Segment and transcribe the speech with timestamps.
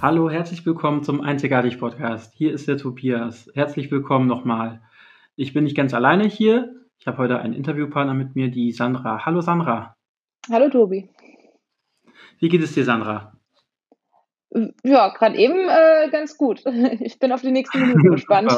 [0.00, 2.32] Hallo, herzlich willkommen zum Einzigartig Podcast.
[2.36, 3.50] Hier ist der Tobias.
[3.54, 4.80] Herzlich willkommen nochmal.
[5.34, 6.72] Ich bin nicht ganz alleine hier.
[7.00, 9.26] Ich habe heute einen Interviewpartner mit mir, die Sandra.
[9.26, 9.96] Hallo Sandra.
[10.48, 11.10] Hallo Tobi.
[12.38, 13.32] Wie geht es dir, Sandra?
[14.84, 16.62] Ja, gerade eben äh, ganz gut.
[17.00, 18.52] Ich bin auf die nächsten Minuten gespannt.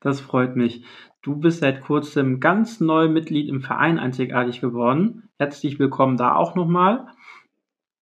[0.00, 0.82] das freut mich.
[1.20, 5.28] Du bist seit kurzem ganz neu Mitglied im Verein Einzigartig geworden.
[5.36, 7.08] Herzlich willkommen da auch nochmal.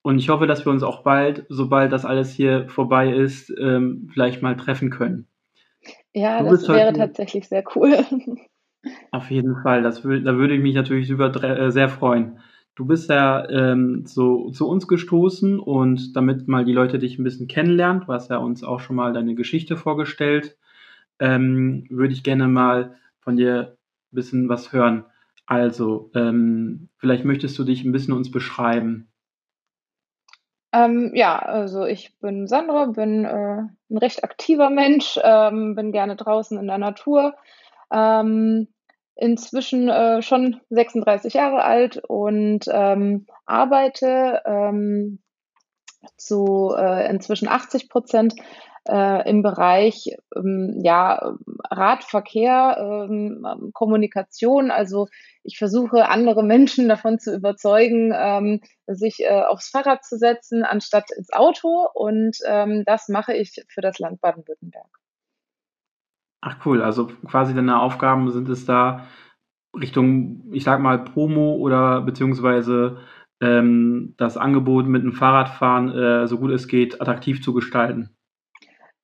[0.06, 4.08] Und ich hoffe, dass wir uns auch bald, sobald das alles hier vorbei ist, ähm,
[4.12, 5.26] vielleicht mal treffen können.
[6.14, 7.98] Ja, du das wäre tatsächlich sehr cool.
[9.10, 12.38] Auf jeden Fall, das will, da würde ich mich natürlich über, äh, sehr freuen.
[12.76, 17.24] Du bist ja ähm, so, zu uns gestoßen und damit mal die Leute dich ein
[17.24, 20.56] bisschen kennenlernen, du hast ja uns auch schon mal deine Geschichte vorgestellt,
[21.18, 23.76] ähm, würde ich gerne mal von dir
[24.12, 25.04] ein bisschen was hören.
[25.46, 29.08] Also, ähm, vielleicht möchtest du dich ein bisschen uns beschreiben.
[30.76, 36.16] Ähm, ja, also ich bin Sandra, bin äh, ein recht aktiver Mensch, ähm, bin gerne
[36.16, 37.34] draußen in der Natur.
[37.90, 38.68] Ähm,
[39.14, 45.20] inzwischen äh, schon 36 Jahre alt und ähm, arbeite ähm,
[46.18, 48.34] zu äh, inzwischen 80 Prozent
[48.88, 51.34] äh, im Bereich ähm, ja,
[51.70, 54.70] Radverkehr, ähm, Kommunikation.
[54.70, 55.08] Also
[55.42, 61.10] ich versuche andere Menschen davon zu überzeugen, ähm, sich äh, aufs Fahrrad zu setzen, anstatt
[61.16, 61.88] ins Auto.
[61.94, 64.88] Und ähm, das mache ich für das Land Baden-Württemberg.
[66.42, 69.06] Ach cool, also quasi deine Aufgaben sind es da
[69.74, 72.98] Richtung, ich sag mal, Promo oder beziehungsweise
[73.40, 78.15] ähm, das Angebot mit dem Fahrradfahren äh, so gut es geht attraktiv zu gestalten.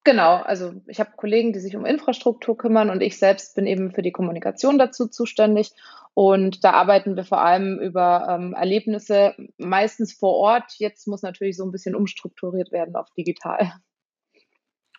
[0.04, 3.92] Genau, also ich habe Kollegen, die sich um Infrastruktur kümmern und ich selbst bin eben
[3.92, 5.70] für die Kommunikation dazu zuständig.
[6.14, 10.74] Und da arbeiten wir vor allem über ähm, Erlebnisse, meistens vor Ort.
[10.78, 13.72] Jetzt muss natürlich so ein bisschen umstrukturiert werden auf digital.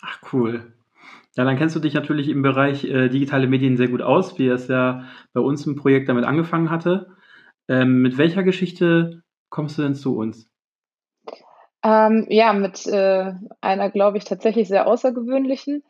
[0.02, 0.74] Ach cool.
[1.36, 4.48] Ja, dann kennst du dich natürlich im Bereich äh, digitale Medien sehr gut aus, wie
[4.48, 7.16] es ja bei uns im Projekt damit angefangen hatte.
[7.68, 10.53] Ähm, mit welcher Geschichte kommst du denn zu uns?
[11.84, 15.84] Ähm, ja, mit äh, einer, glaube ich, tatsächlich sehr außergewöhnlichen.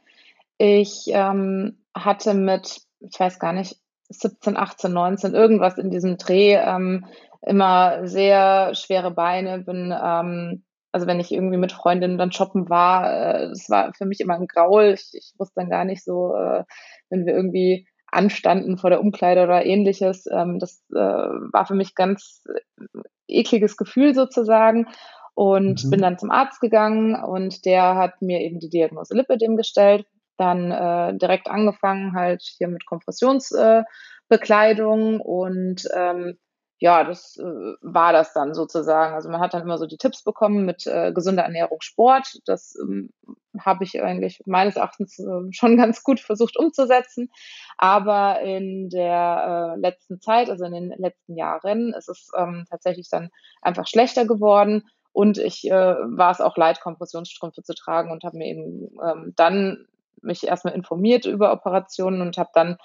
[0.57, 3.77] Ich ähm, hatte mit, ich weiß gar nicht,
[4.09, 7.05] 17, 18, 19, irgendwas in diesem Dreh, ähm,
[7.41, 13.11] immer sehr schwere Beine, bin, ähm, also wenn ich irgendwie mit Freundinnen dann shoppen war,
[13.11, 14.93] äh, das war für mich immer ein Graul.
[14.93, 16.63] Ich, ich wusste dann gar nicht so, äh,
[17.09, 20.25] wenn wir irgendwie anstanden vor der Umkleide oder ähnliches.
[20.31, 24.87] Ähm, das äh, war für mich ganz äh, ekliges Gefühl sozusagen
[25.35, 25.89] und mhm.
[25.89, 30.05] bin dann zum Arzt gegangen und der hat mir eben die Diagnose Lipidem gestellt.
[30.37, 36.37] Dann äh, direkt angefangen halt hier mit Kompressionsbekleidung äh, und ähm,
[36.83, 39.13] ja, das äh, war das dann sozusagen.
[39.13, 42.41] Also man hat dann immer so die Tipps bekommen mit äh, gesunder Ernährung, Sport.
[42.45, 43.09] Das ähm,
[43.57, 47.29] habe ich eigentlich meines Erachtens äh, schon ganz gut versucht umzusetzen.
[47.77, 53.07] Aber in der äh, letzten Zeit, also in den letzten Jahren, ist es ähm, tatsächlich
[53.09, 53.29] dann
[53.61, 54.83] einfach schlechter geworden.
[55.13, 59.33] Und ich äh, war es auch leid, Kompressionsstrümpfe zu tragen und habe mir eben ähm,
[59.35, 59.85] dann
[60.21, 62.77] mich erstmal informiert über Operationen und habe dann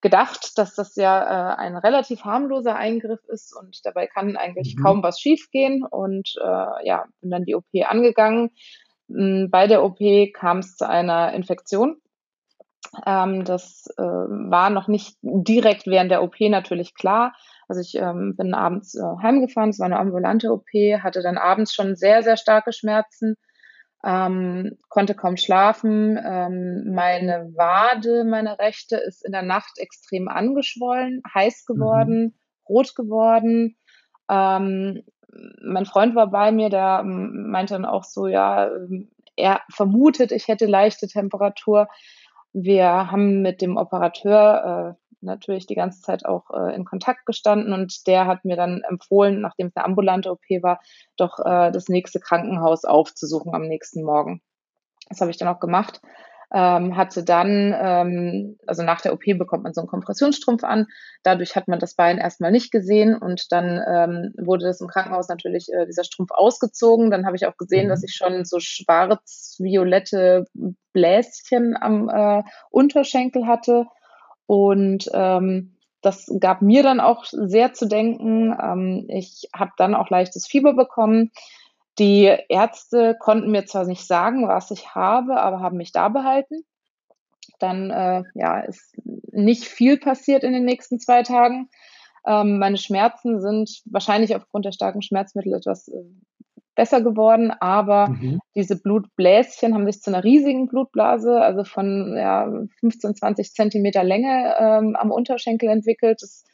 [0.00, 4.82] gedacht, dass das ja äh, ein relativ harmloser Eingriff ist und dabei kann eigentlich mhm.
[4.82, 5.84] kaum was schiefgehen.
[5.84, 8.50] Und äh, ja, bin dann die OP angegangen.
[9.08, 9.98] Hm, bei der OP
[10.34, 12.00] kam es zu einer Infektion.
[13.04, 17.34] Ähm, das äh, war noch nicht direkt während der OP natürlich klar,
[17.68, 20.68] also ich ähm, bin abends äh, heimgefahren, es war eine ambulante OP,
[21.02, 23.36] hatte dann abends schon sehr, sehr starke Schmerzen,
[24.04, 26.18] ähm, konnte kaum schlafen.
[26.22, 31.74] Ähm, meine Wade, meine rechte, ist in der Nacht extrem angeschwollen, heiß mhm.
[31.74, 32.32] geworden, mhm.
[32.68, 33.76] rot geworden.
[34.30, 35.02] Ähm,
[35.62, 40.32] mein Freund war bei mir, der ähm, meinte dann auch so, ja, ähm, er vermutet,
[40.32, 41.88] ich hätte leichte Temperatur.
[42.52, 47.72] Wir haben mit dem Operateur äh, natürlich die ganze Zeit auch äh, in Kontakt gestanden
[47.72, 50.80] und der hat mir dann empfohlen, nachdem es eine ambulante OP war,
[51.16, 54.42] doch äh, das nächste Krankenhaus aufzusuchen am nächsten Morgen.
[55.08, 56.00] Das habe ich dann auch gemacht.
[56.54, 60.86] Ähm, hatte dann, ähm, also nach der OP bekommt man so einen Kompressionsstrumpf an.
[61.24, 65.28] Dadurch hat man das Bein erstmal nicht gesehen und dann ähm, wurde das im Krankenhaus
[65.28, 67.10] natürlich äh, dieser Strumpf ausgezogen.
[67.10, 68.04] Dann habe ich auch gesehen, dass mhm.
[68.06, 70.44] ich schon so schwarz-violette
[70.92, 73.86] Bläschen am äh, Unterschenkel hatte
[74.46, 78.56] und ähm, das gab mir dann auch sehr zu denken.
[78.62, 81.32] Ähm, ich habe dann auch leichtes Fieber bekommen.
[81.98, 86.64] Die Ärzte konnten mir zwar nicht sagen, was ich habe, aber haben mich da behalten.
[87.58, 91.70] Dann äh, ja, ist nicht viel passiert in den nächsten zwei Tagen.
[92.26, 96.02] Ähm, meine Schmerzen sind wahrscheinlich aufgrund der starken Schmerzmittel etwas äh,
[96.76, 98.38] besser geworden, aber mhm.
[98.54, 102.48] diese Blutbläschen haben sich zu einer riesigen Blutblase, also von ja,
[102.80, 106.22] 15, 20 Zentimeter Länge ähm, am Unterschenkel entwickelt.
[106.22, 106.44] Das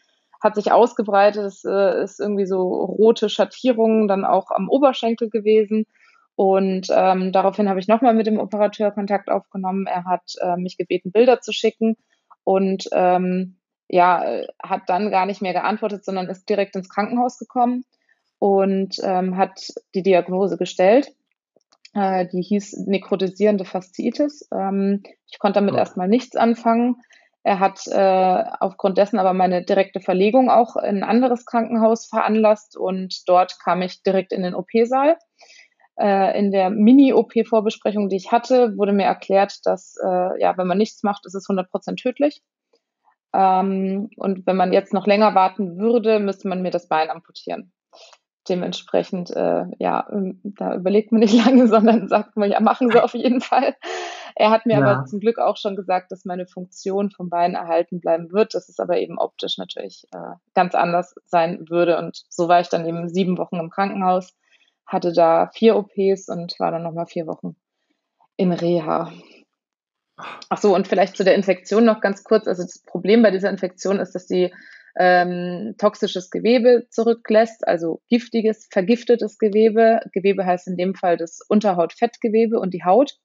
[0.41, 5.85] hat sich ausgebreitet, es äh, ist irgendwie so rote Schattierungen dann auch am Oberschenkel gewesen.
[6.35, 9.87] Und ähm, daraufhin habe ich nochmal mit dem Operateur Kontakt aufgenommen.
[9.87, 11.97] Er hat äh, mich gebeten, Bilder zu schicken
[12.45, 13.59] und ähm,
[13.89, 14.25] ja,
[14.63, 17.85] hat dann gar nicht mehr geantwortet, sondern ist direkt ins Krankenhaus gekommen
[18.43, 21.13] und ähm, hat die Diagnose gestellt.
[21.95, 24.49] Äh, die hieß nekrotisierende Fasziitis.
[24.53, 25.77] Ähm, ich konnte damit oh.
[25.77, 26.97] erstmal nichts anfangen.
[27.45, 32.77] Er hat äh, aufgrund dessen aber meine direkte Verlegung auch in ein anderes Krankenhaus veranlasst
[32.77, 35.19] und dort kam ich direkt in den OP-Saal.
[36.01, 40.79] Äh, in der Mini-OP-Vorbesprechung, die ich hatte, wurde mir erklärt, dass äh, ja, wenn man
[40.79, 42.43] nichts macht, ist es 100% tödlich.
[43.33, 47.73] Ähm, und wenn man jetzt noch länger warten würde, müsste man mir das Bein amputieren.
[48.49, 53.01] Dementsprechend, äh, ja, ähm, da überlegt man nicht lange, sondern sagt man, ja, machen Sie
[53.01, 53.77] auf jeden Fall.
[54.35, 54.83] Er hat mir ja.
[54.83, 58.69] aber zum Glück auch schon gesagt, dass meine Funktion vom Bein erhalten bleiben wird, dass
[58.69, 61.99] es aber eben optisch natürlich äh, ganz anders sein würde.
[61.99, 64.35] Und so war ich dann eben sieben Wochen im Krankenhaus,
[64.87, 67.57] hatte da vier OPs und war dann nochmal vier Wochen
[68.37, 69.13] in Reha.
[70.49, 72.47] Ach so, und vielleicht zu der Infektion noch ganz kurz.
[72.47, 74.53] Also das Problem bei dieser Infektion ist, dass sie
[74.99, 80.01] ähm, toxisches Gewebe zurücklässt, also giftiges, vergiftetes Gewebe.
[80.13, 83.17] Gewebe heißt in dem Fall das Unterhautfettgewebe und die Haut.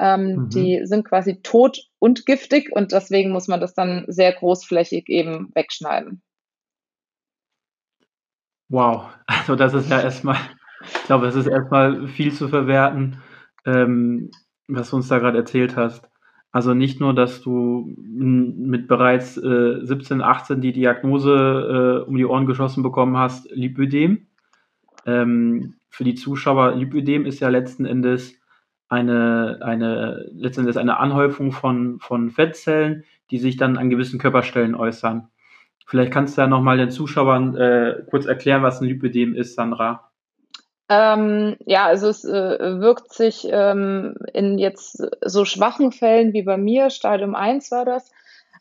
[0.00, 0.48] Ähm, mhm.
[0.50, 5.50] Die sind quasi tot und giftig und deswegen muss man das dann sehr großflächig eben
[5.54, 6.22] wegschneiden.
[8.68, 10.36] Wow, also das ist ja erstmal,
[10.82, 13.22] ich glaube, es ist erstmal viel zu verwerten,
[13.64, 14.30] ähm,
[14.68, 16.08] was du uns da gerade erzählt hast.
[16.50, 22.24] Also nicht nur, dass du mit bereits äh, 17, 18 die Diagnose äh, um die
[22.24, 24.26] Ohren geschossen bekommen hast, Lipödem.
[25.04, 28.34] Ähm, für die Zuschauer, Lipödem ist ja letzten Endes
[28.88, 34.74] eine, eine, letzten Endes eine Anhäufung von, von Fettzellen, die sich dann an gewissen Körperstellen
[34.74, 35.28] äußern.
[35.86, 40.07] Vielleicht kannst du ja nochmal den Zuschauern äh, kurz erklären, was ein Lipödem ist, Sandra.
[40.88, 46.56] Ähm, ja, also es äh, wirkt sich ähm, in jetzt so schwachen Fällen wie bei
[46.56, 48.10] mir, Stadium 1 war das,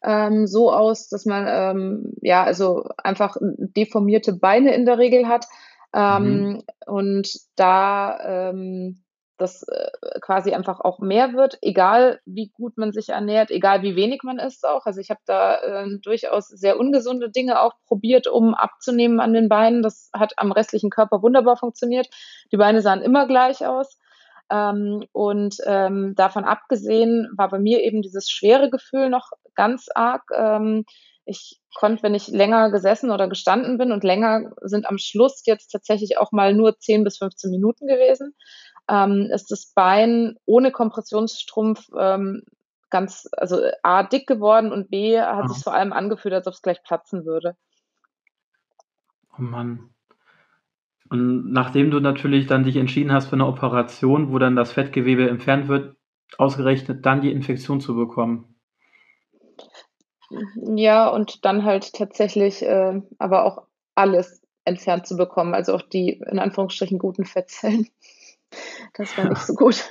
[0.04, 5.46] ähm, so aus, dass man ähm, ja also einfach deformierte Beine in der Regel hat.
[5.94, 6.64] Ähm, mhm.
[6.86, 9.04] Und da ähm,
[9.38, 13.96] das äh, quasi einfach auch mehr wird, egal wie gut man sich ernährt, egal wie
[13.96, 14.86] wenig man isst auch.
[14.86, 19.50] Also ich habe da äh, durchaus sehr ungesunde Dinge auch probiert, um abzunehmen an den
[19.50, 19.84] Beinen.
[19.84, 22.08] Das hat am restlichen Körper wunderbar funktioniert.
[22.52, 24.00] Die Beine sahen immer gleich aus.
[24.50, 30.24] Ähm, und ähm, davon abgesehen war bei mir eben dieses schwere Gefühl noch ganz arg.
[30.36, 30.86] Ähm,
[31.26, 35.70] ich konnte, wenn ich länger gesessen oder gestanden bin und länger sind am Schluss jetzt
[35.70, 38.34] tatsächlich auch mal nur 10 bis 15 Minuten gewesen,
[38.90, 42.44] ähm, ist das Bein ohne Kompressionsstrumpf ähm,
[42.90, 45.48] ganz, also A, dick geworden und B, hat ja.
[45.48, 47.56] sich vor allem angefühlt, als ob es gleich platzen würde.
[49.38, 49.90] Oh Mann.
[51.10, 55.30] Und nachdem du natürlich dann dich entschieden hast für eine Operation, wo dann das Fettgewebe
[55.30, 55.96] entfernt wird,
[56.38, 58.56] ausgerechnet dann die Infektion zu bekommen.
[60.56, 66.22] Ja, und dann halt tatsächlich äh, aber auch alles entfernt zu bekommen, also auch die
[66.30, 67.88] in Anführungsstrichen guten Fettzellen.
[68.94, 69.90] Das war nicht so gut.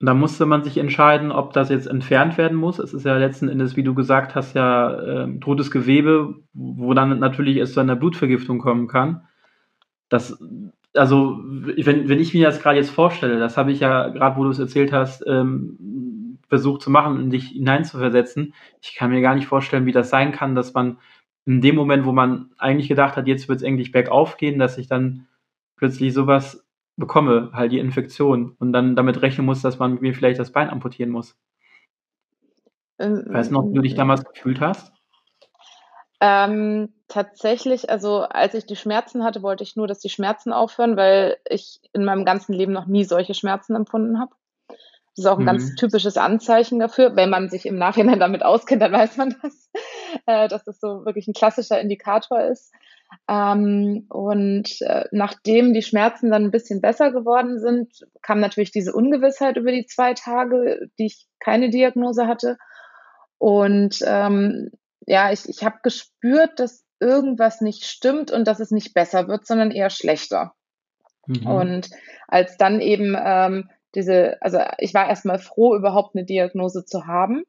[0.00, 2.78] Und da musste man sich entscheiden, ob das jetzt entfernt werden muss.
[2.78, 7.18] Es ist ja letzten Endes, wie du gesagt hast, ja äh, totes Gewebe, wo dann
[7.18, 9.26] natürlich es zu einer Blutvergiftung kommen kann.
[10.08, 10.42] Das,
[10.94, 14.44] also, wenn, wenn ich mir das gerade jetzt vorstelle, das habe ich ja gerade, wo
[14.44, 18.54] du es erzählt hast, ähm, versucht zu machen und dich hineinzuversetzen.
[18.80, 20.98] Ich kann mir gar nicht vorstellen, wie das sein kann, dass man
[21.44, 24.76] in dem Moment, wo man eigentlich gedacht hat, jetzt wird es eigentlich bergauf gehen, dass
[24.76, 25.26] sich dann
[25.80, 26.62] plötzlich sowas
[26.96, 30.68] bekomme, halt die Infektion und dann damit rechnen muss, dass man mir vielleicht das Bein
[30.68, 31.36] amputieren muss.
[32.98, 34.92] Ähm, weißt du noch, wie du dich damals gefühlt hast?
[36.20, 40.98] Ähm, tatsächlich, also als ich die Schmerzen hatte, wollte ich nur, dass die Schmerzen aufhören,
[40.98, 44.34] weil ich in meinem ganzen Leben noch nie solche Schmerzen empfunden habe.
[44.68, 45.46] Das ist auch ein mhm.
[45.46, 47.16] ganz typisches Anzeichen dafür.
[47.16, 49.70] Wenn man sich im Nachhinein damit auskennt, dann weiß man das,
[50.26, 52.72] äh, dass das so wirklich ein klassischer Indikator ist.
[53.28, 58.92] Ähm, und äh, nachdem die Schmerzen dann ein bisschen besser geworden sind, kam natürlich diese
[58.92, 62.56] Ungewissheit über die zwei Tage, die ich keine Diagnose hatte.
[63.38, 64.70] Und ähm,
[65.06, 69.46] ja, ich, ich habe gespürt, dass irgendwas nicht stimmt und dass es nicht besser wird,
[69.46, 70.52] sondern eher schlechter.
[71.26, 71.46] Mhm.
[71.46, 71.90] Und
[72.28, 77.42] als dann eben ähm, diese, also ich war erstmal froh, überhaupt eine Diagnose zu haben.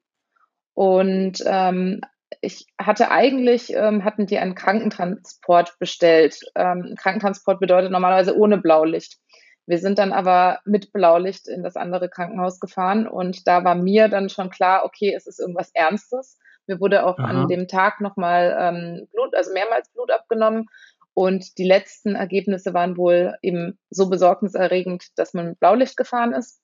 [0.73, 2.01] Und ähm,
[2.39, 6.39] ich hatte eigentlich, ähm, hatten die einen Krankentransport bestellt.
[6.55, 9.17] Ähm, Krankentransport bedeutet normalerweise ohne Blaulicht.
[9.65, 14.07] Wir sind dann aber mit Blaulicht in das andere Krankenhaus gefahren und da war mir
[14.07, 16.39] dann schon klar, okay, es ist irgendwas Ernstes.
[16.67, 17.27] Mir wurde auch Aha.
[17.27, 20.67] an dem Tag nochmal ähm, Blut, also mehrmals Blut abgenommen
[21.13, 26.61] und die letzten Ergebnisse waren wohl eben so besorgniserregend, dass man mit Blaulicht gefahren ist.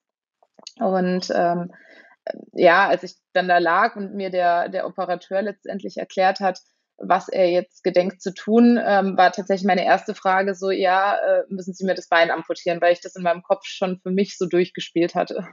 [0.79, 1.73] Und ähm,
[2.53, 6.59] ja, als ich dann da lag und mir der, der Operateur letztendlich erklärt hat,
[6.97, 11.43] was er jetzt gedenkt zu tun, ähm, war tatsächlich meine erste Frage so, ja, äh,
[11.49, 14.37] müssen Sie mir das Bein amputieren, weil ich das in meinem Kopf schon für mich
[14.37, 15.47] so durchgespielt hatte.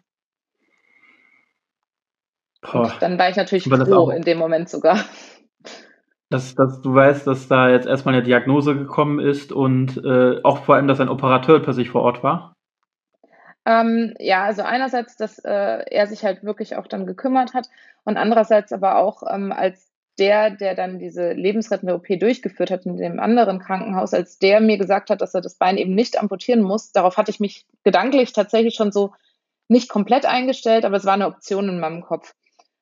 [3.01, 5.05] dann war ich natürlich froh in dem Moment sogar.
[6.31, 10.65] Dass, dass du weißt, dass da jetzt erstmal eine Diagnose gekommen ist und äh, auch
[10.65, 12.55] vor allem, dass ein Operateur plötzlich vor Ort war?
[13.67, 17.69] Ähm, ja, also einerseits, dass äh, er sich halt wirklich auch dann gekümmert hat
[18.05, 22.97] und andererseits aber auch ähm, als der, der dann diese lebensrettende OP durchgeführt hat in
[22.97, 26.63] dem anderen Krankenhaus, als der mir gesagt hat, dass er das Bein eben nicht amputieren
[26.63, 29.13] muss, darauf hatte ich mich gedanklich tatsächlich schon so
[29.69, 32.35] nicht komplett eingestellt, aber es war eine Option in meinem Kopf.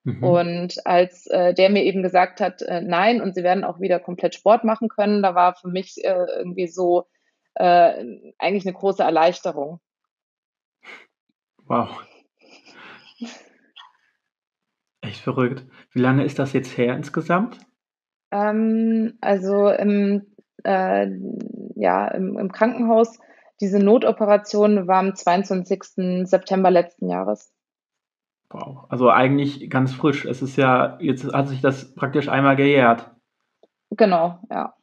[0.04, 0.24] Mhm.
[0.24, 4.00] Und als äh, der mir eben gesagt hat, äh, nein, und sie werden auch wieder
[4.00, 7.06] komplett Sport machen können, da war für mich äh, irgendwie so
[7.54, 8.04] äh,
[8.38, 9.80] eigentlich eine große Erleichterung.
[11.72, 11.88] Wow.
[15.00, 15.64] Echt verrückt.
[15.92, 17.60] Wie lange ist das jetzt her insgesamt?
[18.30, 20.26] Ähm, also im,
[20.64, 21.08] äh,
[21.74, 23.18] ja, im, im, Krankenhaus,
[23.62, 26.28] diese Notoperation war am 22.
[26.28, 27.54] September letzten Jahres.
[28.50, 30.26] Wow, also eigentlich ganz frisch.
[30.26, 33.10] Es ist ja, jetzt hat sich das praktisch einmal gejährt.
[33.88, 34.74] Genau, ja.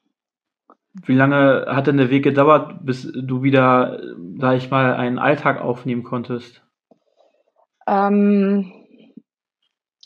[1.06, 4.02] Wie lange hat denn der Weg gedauert, bis du wieder,
[4.40, 6.64] sag ich mal, einen Alltag aufnehmen konntest?
[7.90, 8.72] Ähm,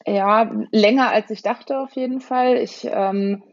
[0.06, 2.58] ja, länger als ich dachte auf jeden Fall.
[2.58, 3.44] Ich ähm,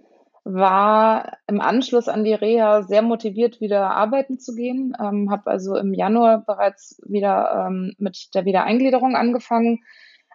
[0.44, 4.94] war im Anschluss an die Reha sehr motiviert, wieder arbeiten zu gehen.
[5.00, 9.80] Ähm, habe also im Januar bereits wieder ähm, mit der Wiedereingliederung angefangen.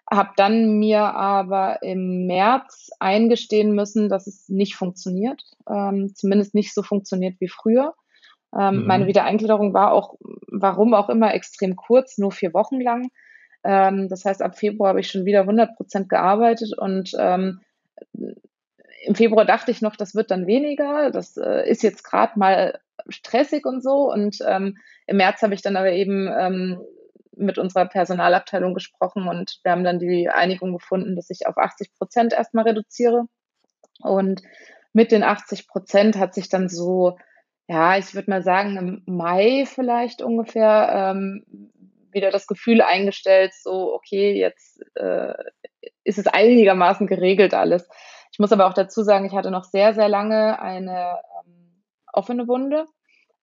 [0.10, 6.74] Habe dann mir aber im März eingestehen müssen, dass es nicht funktioniert, ähm, zumindest nicht
[6.74, 7.96] so funktioniert wie früher.
[8.58, 8.88] Ähm, mhm.
[8.88, 10.16] Meine Wiedereingliederung war auch,
[10.52, 13.10] warum auch immer, extrem kurz, nur vier Wochen lang.
[13.66, 17.62] Ähm, das heißt, ab Februar habe ich schon wieder 100 Prozent gearbeitet und ähm,
[18.14, 21.12] im Februar dachte ich noch, das wird dann weniger.
[21.12, 22.80] Das äh, ist jetzt gerade mal
[23.10, 24.12] stressig und so.
[24.12, 26.82] Und ähm, im März habe ich dann aber eben ähm,
[27.36, 31.94] mit unserer Personalabteilung gesprochen und wir haben dann die Einigung gefunden, dass ich auf 80
[31.94, 33.26] Prozent erstmal reduziere.
[34.00, 34.42] Und
[34.94, 37.18] mit den 80 Prozent hat sich dann so,
[37.68, 41.72] ja, ich würde mal sagen, im Mai vielleicht ungefähr ähm,
[42.16, 45.34] wieder das Gefühl eingestellt, so, okay, jetzt äh,
[46.04, 47.88] ist es einigermaßen geregelt alles.
[48.32, 52.48] Ich muss aber auch dazu sagen, ich hatte noch sehr, sehr lange eine ähm, offene
[52.48, 52.86] Wunde,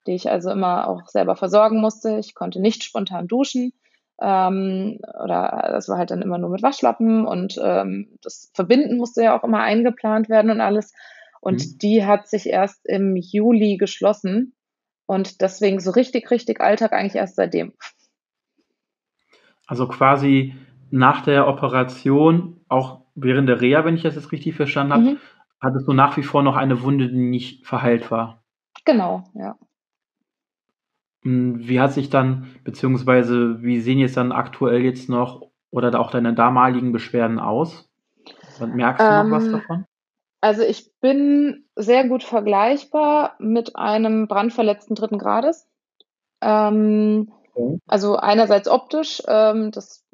[0.07, 2.19] die ich also immer auch selber versorgen musste.
[2.19, 3.73] Ich konnte nicht spontan duschen.
[4.21, 9.23] Ähm, oder das war halt dann immer nur mit Waschlappen und ähm, das Verbinden musste
[9.23, 10.93] ja auch immer eingeplant werden und alles.
[11.41, 11.79] Und mhm.
[11.79, 14.55] die hat sich erst im Juli geschlossen
[15.07, 17.75] und deswegen so richtig, richtig Alltag eigentlich erst seitdem.
[19.67, 20.55] Also quasi
[20.91, 25.19] nach der Operation, auch während der Reha, wenn ich das jetzt richtig verstanden habe, mhm.
[25.61, 28.43] hattest du nach wie vor noch eine Wunde, die nicht verheilt war.
[28.85, 29.57] Genau, ja.
[31.23, 36.11] Hm, wie hat sich dann, beziehungsweise wie sehen jetzt dann aktuell jetzt noch oder auch
[36.11, 37.89] deine damaligen Beschwerden aus?
[38.61, 39.85] Merkst du ähm, noch was ähm, davon?
[40.41, 45.69] Also ich bin sehr gut vergleichbar mit einem brandverletzten dritten Grades.
[46.41, 47.33] Ähm,
[47.87, 50.05] also einerseits optisch, ähm, das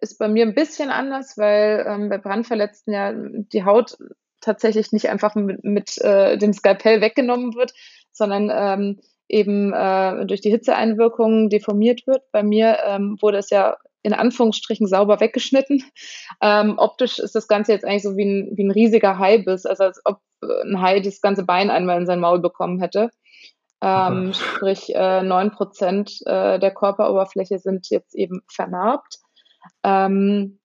[0.00, 3.96] ist bei mir ein bisschen anders, weil ähm, bei Brandverletzten ja die Haut
[4.40, 7.72] tatsächlich nicht einfach mit, mit äh, dem Skalpell weggenommen wird,
[8.10, 12.22] sondern ähm, eben äh, durch die Hitzeeinwirkungen deformiert wird.
[12.32, 15.84] Bei mir ähm, wurde es ja in Anführungsstrichen sauber weggeschnitten.
[16.40, 19.84] Ähm, optisch ist das Ganze jetzt eigentlich so wie ein, wie ein riesiger Haibiss, also
[19.84, 23.10] als ob ein Hai das ganze Bein einmal in sein Maul bekommen hätte.
[23.84, 29.18] Ähm, sprich, äh, neun äh, Prozent äh, der Körperoberfläche sind jetzt eben vernarbt.
[29.82, 30.60] Ähm,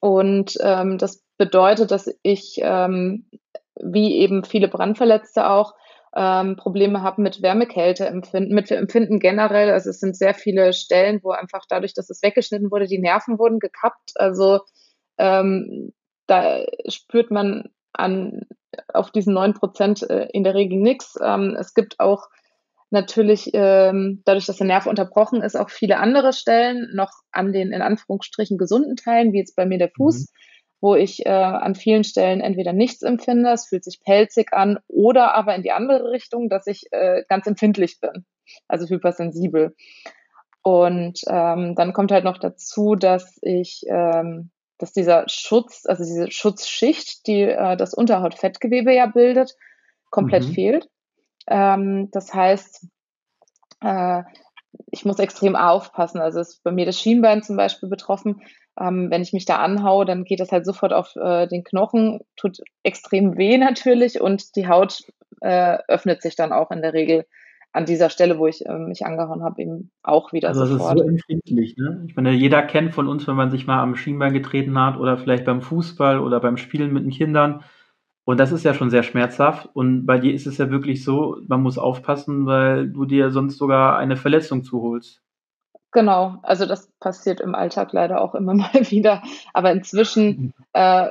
[0.00, 3.30] und ähm, das bedeutet, dass ich, ähm,
[3.80, 5.74] wie eben viele Brandverletzte auch,
[6.16, 9.70] ähm, Probleme habe mit Wärmekälte empfinden, mit Empfinden generell.
[9.70, 13.38] Also es sind sehr viele Stellen, wo einfach dadurch, dass es weggeschnitten wurde, die Nerven
[13.38, 14.14] wurden gekappt.
[14.16, 14.58] Also
[15.18, 15.92] ähm,
[16.26, 18.42] da spürt man an
[18.92, 21.16] auf diesen neun Prozent äh, in der Regel nichts.
[21.16, 22.28] Es gibt auch
[22.90, 27.72] natürlich ähm, dadurch, dass der Nerv unterbrochen ist, auch viele andere Stellen noch an den
[27.72, 30.20] in Anführungsstrichen gesunden Teilen, wie jetzt bei mir der Fuß.
[30.20, 30.26] Mhm.
[30.82, 35.34] wo ich äh, an vielen Stellen entweder nichts empfinde, es fühlt sich pelzig an, oder
[35.34, 38.24] aber in die andere Richtung, dass ich äh, ganz empfindlich bin,
[38.66, 39.74] also hypersensibel.
[40.62, 46.30] Und ähm, dann kommt halt noch dazu, dass ich, ähm, dass dieser Schutz, also diese
[46.30, 49.56] Schutzschicht, die äh, das Unterhautfettgewebe ja bildet,
[50.10, 50.52] komplett mhm.
[50.52, 50.88] fehlt.
[51.50, 52.86] Ähm, das heißt,
[53.82, 54.22] äh,
[54.90, 56.20] ich muss extrem aufpassen.
[56.20, 58.40] Also ist bei mir das Schienbein zum Beispiel betroffen.
[58.78, 62.20] Ähm, wenn ich mich da anhaue, dann geht das halt sofort auf äh, den Knochen,
[62.36, 65.02] tut extrem weh natürlich und die Haut
[65.40, 67.26] äh, öffnet sich dann auch in der Regel
[67.72, 70.98] an dieser Stelle, wo ich äh, mich angehauen habe, eben auch wieder also sofort.
[70.98, 72.04] Das ist so empfindlich, ne?
[72.08, 75.18] Ich meine, jeder kennt von uns, wenn man sich mal am Schienbein getreten hat oder
[75.18, 77.62] vielleicht beim Fußball oder beim Spielen mit den Kindern.
[78.24, 79.68] Und das ist ja schon sehr schmerzhaft.
[79.72, 83.56] Und bei dir ist es ja wirklich so, man muss aufpassen, weil du dir sonst
[83.56, 85.22] sogar eine Verletzung zuholst.
[85.92, 89.22] Genau, also das passiert im Alltag leider auch immer mal wieder.
[89.52, 90.52] Aber inzwischen mhm.
[90.72, 91.08] äh,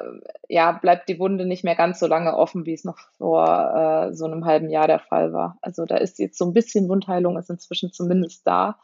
[0.48, 4.14] ja, bleibt die Wunde nicht mehr ganz so lange offen, wie es noch vor äh,
[4.14, 5.58] so einem halben Jahr der Fall war.
[5.62, 8.78] Also da ist jetzt so ein bisschen Wundheilung, ist inzwischen zumindest da.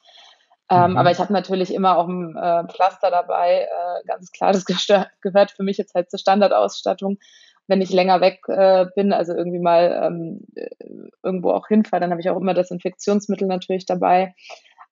[0.69, 0.97] Ähm, mhm.
[0.97, 4.65] Aber ich habe natürlich immer auch ein äh, Pflaster dabei, äh, ganz klar, das
[5.21, 7.17] gehört für mich jetzt halt zur Standardausstattung.
[7.67, 10.69] Wenn ich länger weg äh, bin, also irgendwie mal ähm, äh,
[11.23, 14.35] irgendwo auch hinfahre, dann habe ich auch immer das Infektionsmittel natürlich dabei.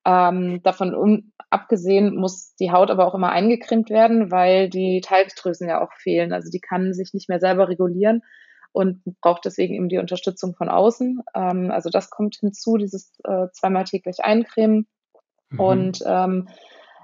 [0.06, 5.70] Ähm, davon un abgesehen muss die Haut aber auch immer eingecremt werden, weil die Talgdrüsen
[5.70, 6.34] ja auch fehlen.
[6.34, 8.24] Also die kann sich nicht mehr selber regulieren
[8.72, 11.22] und braucht deswegen eben die Unterstützung von außen.
[11.36, 14.88] Ähm, also das kommt hinzu, dieses äh, zweimal täglich eincremen.
[15.54, 15.60] Mhm.
[15.60, 16.50] Und ähm,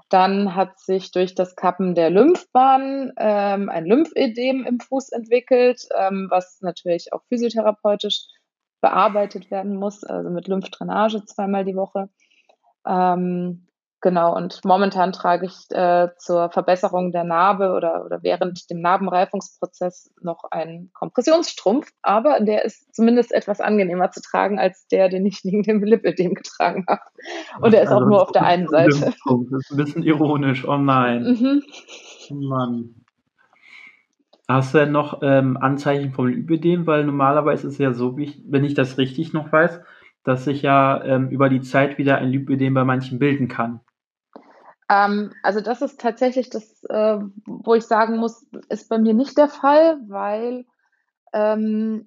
[0.08, 6.26] dann hat sich durch das Kappen der Lymphbahn ähm, ein Lymphödem im Fuß entwickelt, ähm,
[6.30, 8.26] was natürlich auch physiotherapeutisch
[8.80, 12.08] bearbeitet werden muss, also mit Lymphdrainage zweimal die Woche.
[12.86, 13.68] Ähm,
[14.00, 20.12] genau, und momentan trage ich äh, zur Verbesserung der Narbe oder, oder während dem Narbenreifungsprozess
[20.20, 25.44] noch einen Kompressionsstrumpf, aber der ist zumindest etwas angenehmer zu tragen als der, den ich
[25.44, 27.02] wegen dem Lipödem getragen habe.
[27.60, 28.90] Und der ist also, auch nur auf der einen Seite.
[28.90, 31.22] Das ist ein bisschen ironisch, oh nein.
[31.22, 31.62] Mhm.
[32.30, 32.94] Oh Mann.
[34.48, 36.84] Hast du denn noch ähm, Anzeichen vom Lipödem?
[36.84, 39.80] Weil normalerweise ist es ja so, wie ich, wenn ich das richtig noch weiß,
[40.24, 43.80] dass sich ja ähm, über die Zeit wieder ein Lipödem bei manchen bilden kann.
[44.90, 49.38] Ähm, also das ist tatsächlich das, äh, wo ich sagen muss, ist bei mir nicht
[49.38, 50.64] der Fall, weil
[51.32, 52.06] ähm,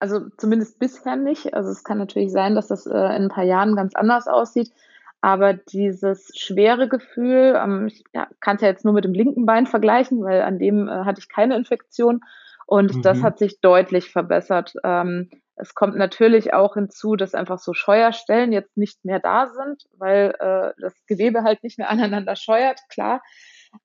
[0.00, 1.54] also zumindest bisher nicht.
[1.54, 4.72] Also es kann natürlich sein, dass das äh, in ein paar Jahren ganz anders aussieht.
[5.20, 9.46] Aber dieses schwere Gefühl, ähm, ich ja, kann es ja jetzt nur mit dem linken
[9.46, 12.22] Bein vergleichen, weil an dem äh, hatte ich keine Infektion.
[12.66, 13.02] Und mhm.
[13.02, 14.74] das hat sich deutlich verbessert.
[14.82, 19.84] Ähm, es kommt natürlich auch hinzu, dass einfach so Scheuerstellen jetzt nicht mehr da sind,
[19.98, 23.22] weil äh, das Gewebe halt nicht mehr aneinander scheuert, klar.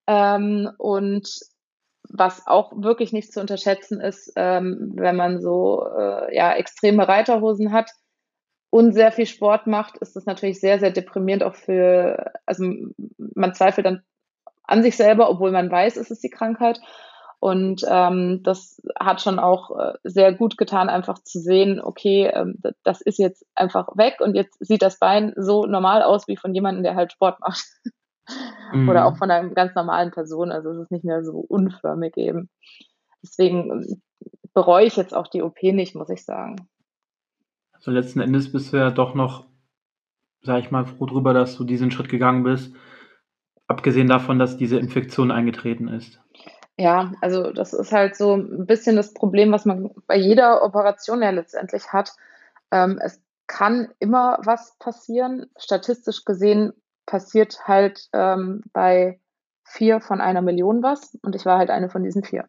[0.07, 1.29] Ähm, und
[2.09, 7.71] was auch wirklich nicht zu unterschätzen ist, ähm, wenn man so äh, ja, extreme Reiterhosen
[7.71, 7.91] hat
[8.69, 12.65] und sehr viel Sport macht, ist das natürlich sehr, sehr deprimierend auch für, also
[13.17, 14.03] man zweifelt dann
[14.63, 16.79] an sich selber, obwohl man weiß, es ist die Krankheit.
[17.39, 22.55] Und ähm, das hat schon auch äh, sehr gut getan, einfach zu sehen, okay, ähm,
[22.83, 26.53] das ist jetzt einfach weg und jetzt sieht das Bein so normal aus wie von
[26.53, 27.65] jemandem, der halt Sport macht.
[28.71, 28.89] Mhm.
[28.89, 30.51] Oder auch von einer ganz normalen Person.
[30.51, 32.49] Also es ist nicht mehr so unförmig eben.
[33.21, 34.01] Deswegen ähm,
[34.53, 36.67] bereue ich jetzt auch die OP nicht, muss ich sagen.
[37.73, 39.45] Also letzten Endes bist du ja doch noch,
[40.41, 42.73] sag ich mal, froh drüber, dass du diesen Schritt gegangen bist.
[43.67, 46.21] Abgesehen davon, dass diese Infektion eingetreten ist.
[46.77, 51.21] Ja, also das ist halt so ein bisschen das Problem, was man bei jeder Operation
[51.21, 52.11] ja letztendlich hat.
[52.71, 55.45] Ähm, es kann immer was passieren.
[55.57, 56.73] Statistisch gesehen
[57.05, 59.19] passiert halt ähm, bei
[59.63, 62.45] vier von einer Million was und ich war halt eine von diesen vier.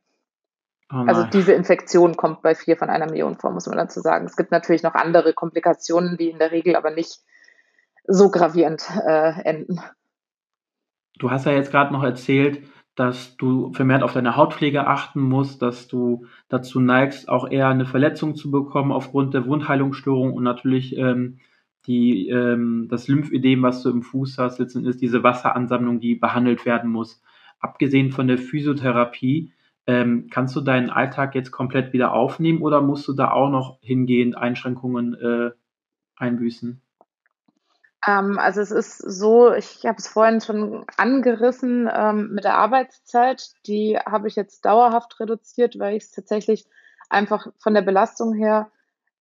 [0.92, 4.26] Oh also diese Infektion kommt bei vier von einer Million vor, muss man dazu sagen.
[4.26, 7.20] Es gibt natürlich noch andere Komplikationen, die in der Regel aber nicht
[8.06, 9.80] so gravierend äh, enden.
[11.18, 12.62] Du hast ja jetzt gerade noch erzählt,
[12.96, 17.84] dass du vermehrt auf deine Hautpflege achten musst, dass du dazu neigst, auch eher eine
[17.84, 21.38] Verletzung zu bekommen aufgrund der Wundheilungsstörung und natürlich ähm,
[21.86, 26.64] die, ähm, das Lymphödem, was du im Fuß hast, letztendlich ist diese Wasseransammlung, die behandelt
[26.64, 27.22] werden muss.
[27.60, 29.52] Abgesehen von der Physiotherapie,
[29.86, 33.78] ähm, kannst du deinen Alltag jetzt komplett wieder aufnehmen oder musst du da auch noch
[33.82, 35.50] hingehend Einschränkungen äh,
[36.16, 36.80] einbüßen?
[38.06, 43.50] Ähm, also es ist so, ich habe es vorhin schon angerissen ähm, mit der Arbeitszeit.
[43.66, 46.66] Die habe ich jetzt dauerhaft reduziert, weil ich es tatsächlich
[47.08, 48.70] einfach von der Belastung her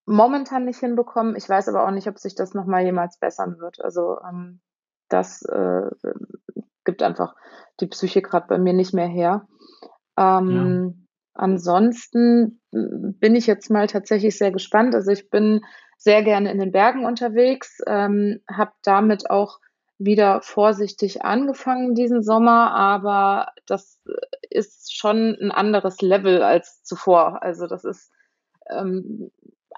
[0.05, 1.37] momentan nicht hinbekomme.
[1.37, 3.81] Ich weiß aber auch nicht, ob sich das nochmal jemals bessern wird.
[3.81, 4.59] Also ähm,
[5.09, 5.89] das äh,
[6.83, 7.35] gibt einfach
[7.79, 9.47] die Psyche gerade bei mir nicht mehr her.
[10.17, 14.95] Ähm, ansonsten bin ich jetzt mal tatsächlich sehr gespannt.
[14.95, 15.61] Also ich bin
[15.97, 19.59] sehr gerne in den Bergen unterwegs, ähm, habe damit auch
[19.97, 24.01] wieder vorsichtig angefangen diesen Sommer, aber das
[24.49, 27.41] ist schon ein anderes Level als zuvor.
[27.41, 28.11] Also das ist
[28.69, 29.31] ähm,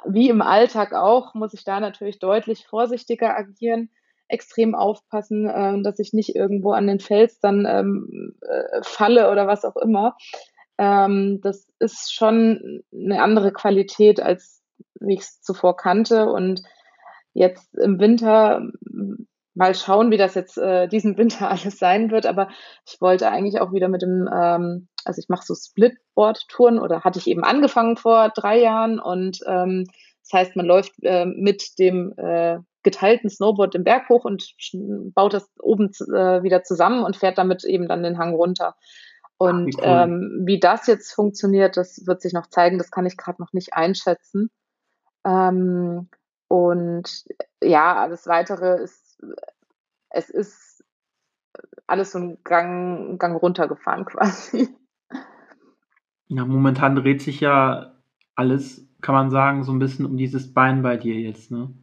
[0.06, 3.90] wie im Alltag auch, muss ich da natürlich deutlich vorsichtiger agieren,
[4.28, 9.48] extrem aufpassen, äh, dass ich nicht irgendwo an den Fels dann ähm, äh, falle oder
[9.48, 10.16] was auch immer.
[10.78, 14.62] Ähm, das ist schon eine andere Qualität, als
[15.00, 16.30] wie ich es zuvor kannte.
[16.30, 16.62] Und
[17.34, 18.62] jetzt im Winter
[19.58, 22.26] mal schauen, wie das jetzt äh, diesen Winter alles sein wird.
[22.26, 22.50] Aber
[22.86, 27.20] ich wollte eigentlich auch wieder mit dem, ähm, also ich mache so Splitboard-Touren oder hatte
[27.20, 29.86] ich eben angefangen vor drei Jahren und ähm,
[30.30, 34.54] das heißt, man läuft äh, mit dem äh, geteilten Snowboard den Berg hoch und
[35.16, 38.76] baut das oben äh, wieder zusammen und fährt damit eben dann den Hang runter.
[39.38, 39.86] Und Ach, wie, cool.
[39.86, 42.78] ähm, wie das jetzt funktioniert, das wird sich noch zeigen.
[42.78, 44.50] Das kann ich gerade noch nicht einschätzen.
[45.28, 46.08] Ähm,
[46.48, 47.26] und
[47.62, 49.22] ja, alles weitere ist,
[50.10, 50.86] es ist
[51.86, 54.70] alles so ein Gang, Gang runtergefahren quasi.
[56.30, 57.94] Ja, momentan dreht sich ja
[58.36, 61.74] alles, kann man sagen, so ein bisschen um dieses Bein bei dir jetzt, ne?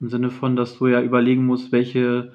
[0.00, 2.32] Im Sinne von, dass du ja überlegen musst, welche,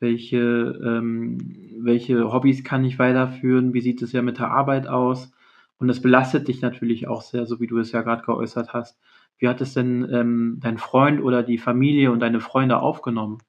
[0.00, 1.38] welche, ähm,
[1.80, 5.32] welche Hobbys kann ich weiterführen, wie sieht es ja mit der Arbeit aus?
[5.78, 8.98] Und das belastet dich natürlich auch sehr, so wie du es ja gerade geäußert hast.
[9.44, 13.42] Wie hat es denn ähm, dein Freund oder die Familie und deine Freunde aufgenommen?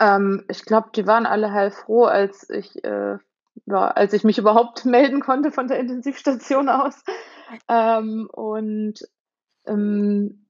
[0.00, 3.18] Ähm, ich glaube, die waren alle heilfroh, als ich, äh,
[3.66, 7.04] ja, als ich mich überhaupt melden konnte von der Intensivstation aus.
[7.68, 9.00] Ähm, und
[9.66, 10.46] ähm,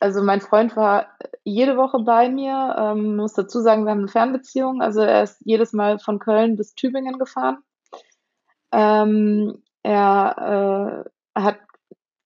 [0.00, 2.74] also mein Freund war jede Woche bei mir.
[2.76, 4.82] Ähm, muss dazu sagen, wir haben eine Fernbeziehung.
[4.82, 7.58] Also er ist jedes Mal von Köln bis Tübingen gefahren.
[8.72, 11.04] Ähm, er
[11.36, 11.58] äh, hat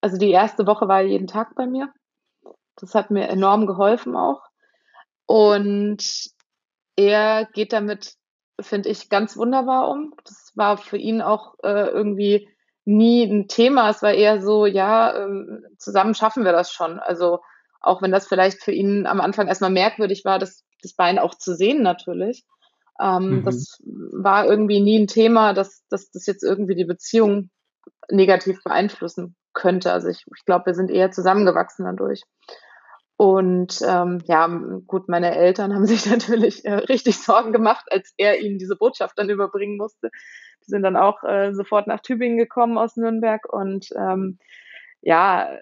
[0.05, 1.91] also die erste Woche war er jeden Tag bei mir.
[2.77, 4.43] Das hat mir enorm geholfen auch.
[5.25, 6.29] Und
[6.95, 8.13] er geht damit,
[8.61, 10.13] finde ich, ganz wunderbar um.
[10.25, 12.51] Das war für ihn auch äh, irgendwie
[12.85, 13.89] nie ein Thema.
[13.89, 16.99] Es war eher so, ja, ähm, zusammen schaffen wir das schon.
[16.99, 17.39] Also
[17.81, 21.35] auch wenn das vielleicht für ihn am Anfang erstmal merkwürdig war, das, das Bein auch
[21.35, 22.45] zu sehen natürlich.
[23.01, 23.45] Ähm, mhm.
[23.47, 27.49] Das war irgendwie nie ein Thema, dass, dass das jetzt irgendwie die Beziehung
[28.11, 29.93] negativ beeinflussen könnte.
[29.93, 32.23] Also ich, ich glaube, wir sind eher zusammengewachsen dadurch.
[33.17, 34.47] Und ähm, ja,
[34.87, 39.19] gut, meine Eltern haben sich natürlich äh, richtig Sorgen gemacht, als er ihnen diese Botschaft
[39.19, 40.11] dann überbringen musste.
[40.67, 44.39] Die sind dann auch äh, sofort nach Tübingen gekommen aus Nürnberg und ähm,
[45.03, 45.59] ja,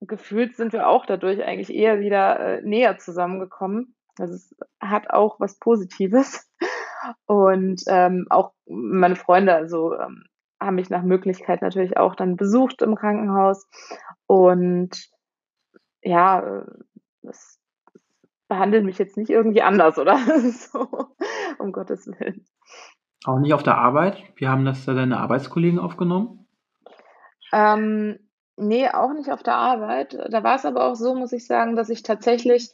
[0.00, 3.94] gefühlt sind wir auch dadurch eigentlich eher wieder äh, näher zusammengekommen.
[4.18, 6.48] Also es hat auch was Positives.
[7.26, 10.24] Und ähm, auch meine Freunde, also ähm,
[10.60, 13.68] haben mich nach Möglichkeit natürlich auch dann besucht im Krankenhaus.
[14.26, 15.08] Und
[16.02, 16.64] ja,
[17.22, 17.58] das
[18.48, 20.18] behandelt mich jetzt nicht irgendwie anders oder
[20.50, 20.88] so,
[21.58, 22.46] um Gottes Willen.
[23.24, 24.22] Auch nicht auf der Arbeit?
[24.36, 26.46] Wie haben das da deine Arbeitskollegen aufgenommen?
[27.52, 28.18] Ähm,
[28.56, 30.18] nee, auch nicht auf der Arbeit.
[30.30, 32.70] Da war es aber auch so, muss ich sagen, dass ich tatsächlich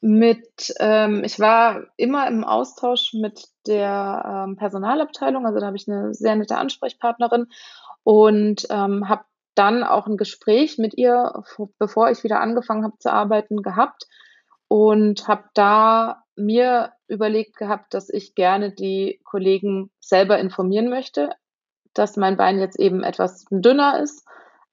[0.00, 5.88] mit, ähm, ich war immer im Austausch mit der ähm, Personalabteilung, also da habe ich
[5.88, 7.48] eine sehr nette Ansprechpartnerin
[8.04, 11.42] und ähm, habe dann auch ein Gespräch mit ihr,
[11.78, 14.04] bevor ich wieder angefangen habe zu arbeiten, gehabt
[14.68, 21.30] und habe da mir überlegt gehabt, dass ich gerne die Kollegen selber informieren möchte,
[21.92, 24.24] dass mein Bein jetzt eben etwas dünner ist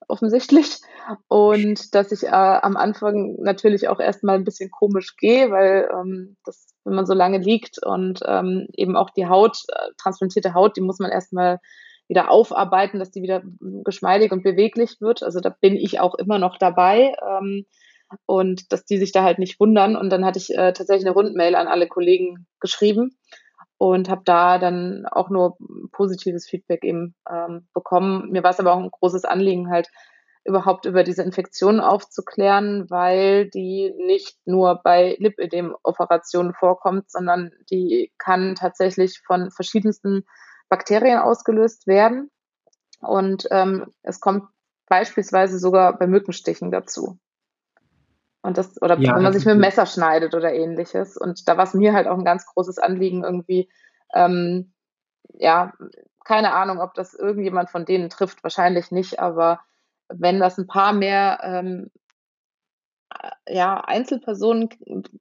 [0.07, 0.79] offensichtlich.
[1.27, 6.37] Und dass ich äh, am Anfang natürlich auch erstmal ein bisschen komisch gehe, weil ähm,
[6.45, 10.77] das, wenn man so lange liegt und ähm, eben auch die Haut, äh, transplantierte Haut,
[10.77, 11.59] die muss man erstmal
[12.07, 13.41] wieder aufarbeiten, dass die wieder
[13.83, 15.23] geschmeidig und beweglich wird.
[15.23, 17.15] Also da bin ich auch immer noch dabei.
[17.27, 17.65] Ähm,
[18.27, 19.95] und dass die sich da halt nicht wundern.
[19.95, 23.17] Und dann hatte ich äh, tatsächlich eine Rundmail an alle Kollegen geschrieben
[23.77, 25.57] und habe da dann auch nur
[25.91, 28.31] positives Feedback eben ähm, bekommen.
[28.31, 29.89] Mir war es aber auch ein großes Anliegen, halt
[30.45, 38.53] überhaupt über diese Infektion aufzuklären, weil die nicht nur bei Lipödem-Operationen vorkommt, sondern die kann
[38.53, 40.23] tatsächlich von verschiedensten
[40.69, 42.29] Bakterien ausgelöst werden.
[43.01, 44.43] Und ähm, es kommt
[44.87, 47.17] beispielsweise sogar bei Mückenstichen dazu.
[48.45, 51.17] Und das, oder ja, wenn man sich mit dem Messer schneidet oder ähnliches.
[51.17, 53.69] Und da war es mir halt auch ein ganz großes Anliegen, irgendwie,
[54.13, 54.73] ähm,
[55.33, 55.73] ja,
[56.23, 59.59] keine Ahnung, ob das irgendjemand von denen trifft, wahrscheinlich nicht, aber
[60.09, 61.91] wenn das ein paar mehr ähm,
[63.47, 64.69] ja, Einzelpersonen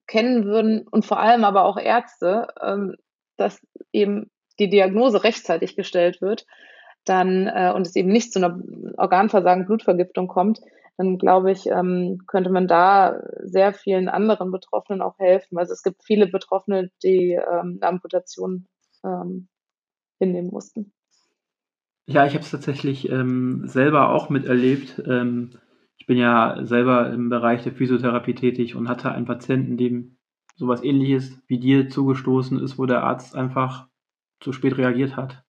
[0.06, 2.96] kennen würden und vor allem aber auch Ärzte, ähm,
[3.37, 3.60] dass
[3.92, 6.46] eben die Diagnose rechtzeitig gestellt wird,
[7.04, 8.58] dann äh, und es eben nicht zu einer
[8.96, 10.60] Organversagen, Blutvergiftung kommt,
[10.96, 15.59] dann glaube ich, ähm, könnte man da sehr vielen anderen Betroffenen auch helfen.
[15.59, 18.66] Also es gibt viele Betroffene, die ähm, eine Amputation
[19.04, 19.48] ähm,
[20.18, 20.92] hinnehmen mussten.
[22.07, 25.02] Ja, ich habe es tatsächlich ähm, selber auch miterlebt.
[25.07, 25.59] Ähm,
[25.96, 30.18] ich bin ja selber im Bereich der Physiotherapie tätig und hatte einen Patienten, dem
[30.54, 33.88] sowas ähnliches wie dir zugestoßen ist, wo der Arzt einfach
[34.40, 35.43] zu spät reagiert hat.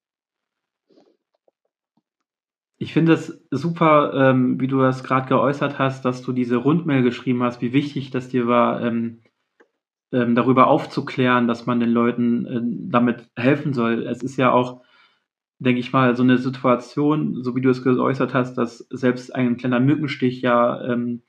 [2.78, 7.04] Ich finde es super, ähm, wie du das gerade geäußert hast, dass du diese Rundmail
[7.04, 9.22] geschrieben hast, wie wichtig das dir war, ähm,
[10.12, 12.62] ähm, darüber aufzuklären, dass man den Leuten äh,
[12.92, 14.04] damit helfen soll.
[14.04, 14.82] Es ist ja auch,
[15.60, 19.58] denke ich mal, so eine Situation, so wie du es geäußert hast, dass selbst ein
[19.58, 21.24] kleiner Mückenstich ja ähm,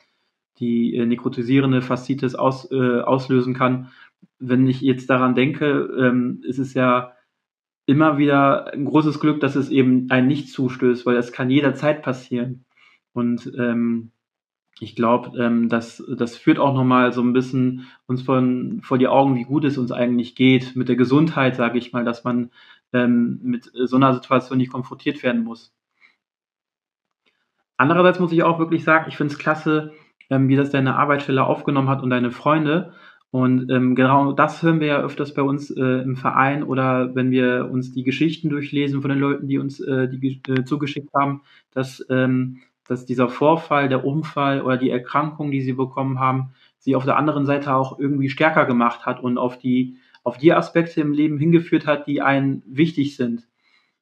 [0.59, 3.91] die äh, nekrotisierende Faszitis aus, äh, auslösen kann.
[4.39, 7.13] Wenn ich jetzt daran denke, ähm, ist es ja
[7.87, 12.03] immer wieder ein großes Glück, dass es eben ein nicht zustößt, weil das kann jederzeit
[12.03, 12.65] passieren.
[13.13, 14.11] Und ähm,
[14.79, 19.09] ich glaube, ähm, das, das führt auch nochmal so ein bisschen uns von, vor die
[19.09, 22.51] Augen, wie gut es uns eigentlich geht mit der Gesundheit, sage ich mal, dass man
[22.93, 25.73] ähm, mit so einer Situation nicht konfrontiert werden muss.
[27.79, 29.93] Andererseits muss ich auch wirklich sagen, ich finde es klasse,
[30.29, 32.93] ähm, wie das deine Arbeitsstelle aufgenommen hat und deine Freunde,
[33.37, 37.31] und ähm, genau das hören wir ja öfters bei uns äh, im Verein oder wenn
[37.31, 41.43] wir uns die Geschichten durchlesen von den Leuten, die uns äh, die äh, zugeschickt haben,
[41.71, 46.97] dass, ähm, dass dieser Vorfall, der Unfall oder die Erkrankung, die sie bekommen haben, sie
[46.97, 51.03] auf der anderen Seite auch irgendwie stärker gemacht hat und auf die, auf die Aspekte
[51.03, 53.47] im Leben hingeführt hat, die einen wichtig sind.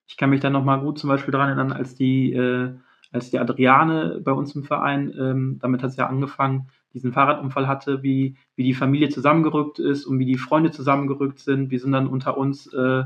[0.06, 2.72] Ich kann mich da nochmal gut zum Beispiel daran erinnern, als die, äh,
[3.10, 7.66] als die Adriane bei uns im Verein, ähm, damit hat es ja angefangen, diesen Fahrradunfall
[7.66, 11.70] hatte, wie, wie die Familie zusammengerückt ist und wie die Freunde zusammengerückt sind.
[11.70, 13.02] Wir sind dann unter uns äh,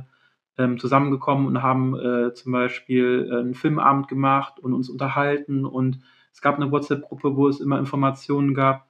[0.59, 6.01] ähm, zusammengekommen und haben äh, zum Beispiel äh, einen Filmabend gemacht und uns unterhalten und
[6.33, 8.89] es gab eine WhatsApp-Gruppe, wo es immer Informationen gab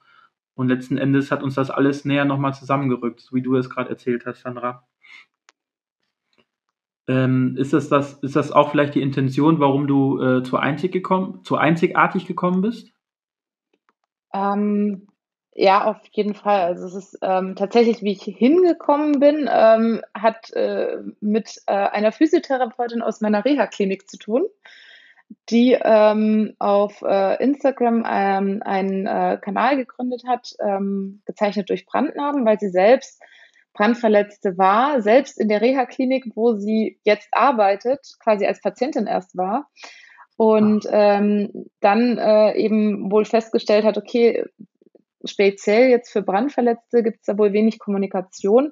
[0.55, 3.89] und letzten Endes hat uns das alles näher nochmal zusammengerückt, so wie du es gerade
[3.89, 4.83] erzählt hast, Sandra.
[7.07, 10.91] Ähm, ist, das das, ist das auch vielleicht die Intention, warum du äh, zu, einzig
[10.91, 12.91] gekommen, zu einzigartig gekommen bist?
[14.33, 15.07] Ähm,
[15.55, 16.61] ja, auf jeden Fall.
[16.61, 22.11] Also es ist ähm, tatsächlich, wie ich hingekommen bin, ähm, hat äh, mit äh, einer
[22.11, 24.45] Physiotherapeutin aus meiner Reha-Klinik zu tun,
[25.49, 32.45] die ähm, auf äh, Instagram ähm, einen äh, Kanal gegründet hat, ähm, gezeichnet durch Brandnarben,
[32.45, 33.21] weil sie selbst
[33.73, 39.67] Brandverletzte war, selbst in der Reha-Klinik, wo sie jetzt arbeitet, quasi als Patientin erst war
[40.39, 44.45] und ähm, dann äh, eben wohl festgestellt hat, okay,
[45.25, 48.71] speziell jetzt für Brandverletzte gibt es da wohl wenig Kommunikation.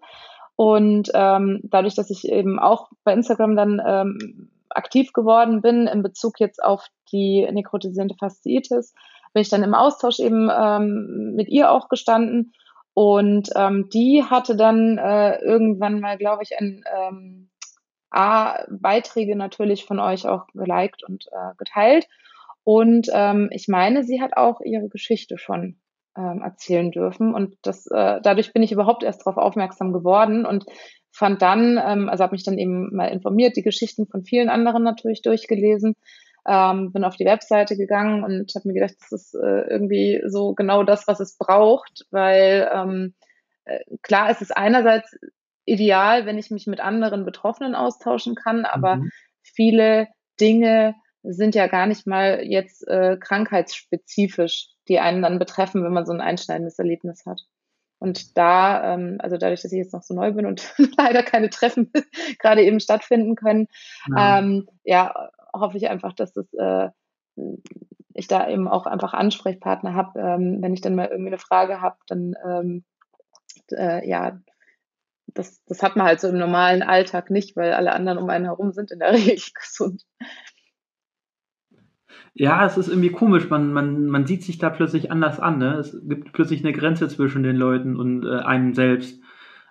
[0.56, 6.04] Und ähm, dadurch, dass ich eben auch bei Instagram dann ähm, aktiv geworden bin in
[6.04, 8.94] Bezug jetzt auf die nekrotisierende Fasziitis,
[9.34, 12.54] bin ich dann im Austausch eben ähm, mit ihr auch gestanden.
[12.94, 17.50] Und ähm, die hatte dann äh, irgendwann mal, glaube ich, ein ähm,
[18.10, 22.08] A, Beiträge natürlich von euch auch geliked und äh, geteilt.
[22.64, 25.80] Und ähm, ich meine, sie hat auch ihre Geschichte schon
[26.18, 27.34] ähm, erzählen dürfen.
[27.34, 30.66] Und das, äh, dadurch bin ich überhaupt erst darauf aufmerksam geworden und
[31.12, 34.84] fand dann, ähm, also habe mich dann eben mal informiert, die Geschichten von vielen anderen
[34.84, 35.96] natürlich durchgelesen,
[36.48, 40.54] ähm, bin auf die Webseite gegangen und habe mir gedacht, das ist äh, irgendwie so
[40.54, 43.14] genau das, was es braucht, weil ähm,
[43.66, 45.18] äh, klar, es ist einerseits
[45.68, 49.12] ideal, wenn ich mich mit anderen Betroffenen austauschen kann, aber mhm.
[49.44, 50.08] viele
[50.40, 56.06] Dinge sind ja gar nicht mal jetzt äh, krankheitsspezifisch, die einen dann betreffen, wenn man
[56.06, 57.42] so ein einschneidendes Erlebnis hat.
[58.00, 61.50] Und da, ähm, also dadurch, dass ich jetzt noch so neu bin und leider keine
[61.50, 61.92] Treffen
[62.40, 63.68] gerade eben stattfinden können,
[64.16, 64.40] ja.
[64.40, 65.14] Ähm, ja,
[65.54, 66.90] hoffe ich einfach, dass das äh,
[68.14, 71.82] ich da eben auch einfach Ansprechpartner habe, ähm, wenn ich dann mal irgendwie eine Frage
[71.82, 72.86] habe, dann ähm,
[73.72, 74.40] äh, ja,
[75.34, 78.46] das, das hat man halt so im normalen Alltag nicht, weil alle anderen um einen
[78.46, 80.04] herum sind in der Regel gesund.
[82.34, 83.50] Ja, es ist irgendwie komisch.
[83.50, 85.58] Man, man, man sieht sich da plötzlich anders an.
[85.58, 85.74] Ne?
[85.76, 89.20] Es gibt plötzlich eine Grenze zwischen den Leuten und äh, einem selbst.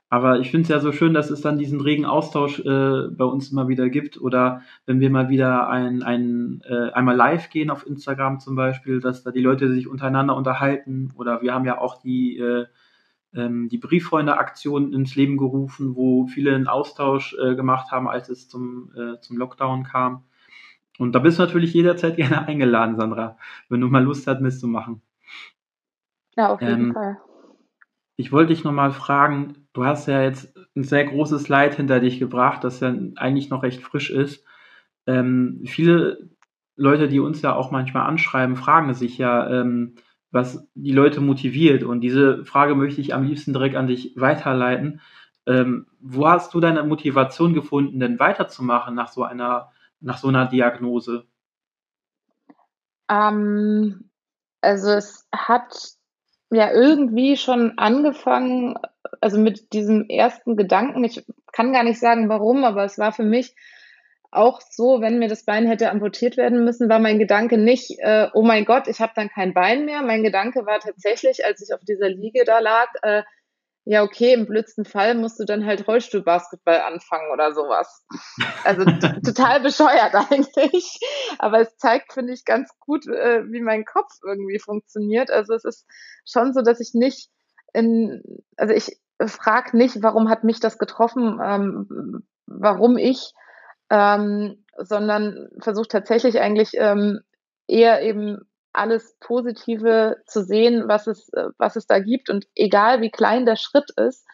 [0.08, 3.24] Aber ich finde es ja so schön, dass es dann diesen regen Austausch äh, bei
[3.24, 4.20] uns immer wieder gibt.
[4.20, 9.00] Oder wenn wir mal wieder ein, ein, äh, einmal live gehen auf Instagram zum Beispiel,
[9.00, 11.12] dass da die Leute sich untereinander unterhalten.
[11.16, 12.66] Oder wir haben ja auch die äh,
[13.36, 18.48] ähm, die Brieffreunde-Aktion ins Leben gerufen, wo viele einen Austausch äh, gemacht haben, als es
[18.48, 20.24] zum, äh, zum Lockdown kam.
[20.98, 23.36] Und da bist du natürlich jederzeit gerne eingeladen, Sandra,
[23.68, 25.02] wenn du mal Lust hast, mitzumachen.
[26.36, 27.18] Ja, auf jeden ähm, Fall.
[28.16, 32.18] Ich wollte dich nochmal fragen, du hast ja jetzt ein sehr großes Leid hinter dich
[32.18, 34.44] gebracht, das ja eigentlich noch recht frisch ist.
[35.06, 36.30] Ähm, viele
[36.76, 39.96] Leute, die uns ja auch manchmal anschreiben, fragen sich ja, ähm,
[40.36, 41.82] was die Leute motiviert.
[41.82, 45.00] Und diese Frage möchte ich am liebsten direkt an dich weiterleiten.
[45.46, 50.46] Ähm, wo hast du deine Motivation gefunden, denn weiterzumachen nach so einer, nach so einer
[50.46, 51.24] Diagnose?
[53.08, 54.10] Ähm,
[54.60, 55.94] also es hat
[56.50, 58.76] ja irgendwie schon angefangen,
[59.20, 61.02] also mit diesem ersten Gedanken.
[61.02, 63.54] Ich kann gar nicht sagen, warum, aber es war für mich
[64.36, 68.28] auch so, wenn mir das Bein hätte amputiert werden müssen, war mein Gedanke nicht, äh,
[68.34, 70.02] oh mein Gott, ich habe dann kein Bein mehr.
[70.02, 73.22] Mein Gedanke war tatsächlich, als ich auf dieser Liege da lag, äh,
[73.88, 78.04] ja, okay, im blödsten Fall musst du dann halt Rollstuhlbasketball anfangen oder sowas.
[78.64, 78.84] Also
[79.24, 80.98] total bescheuert eigentlich.
[81.38, 85.30] Aber es zeigt, finde ich, ganz gut, äh, wie mein Kopf irgendwie funktioniert.
[85.30, 85.86] Also es ist
[86.28, 87.30] schon so, dass ich nicht
[87.72, 88.22] in,
[88.56, 93.32] also ich frage nicht, warum hat mich das getroffen, ähm, warum ich,
[93.90, 97.20] ähm, sondern versuche tatsächlich eigentlich ähm,
[97.66, 98.40] eher eben
[98.72, 102.30] alles Positive zu sehen, was es, äh, was es da gibt.
[102.30, 104.26] Und egal wie klein der Schritt ist,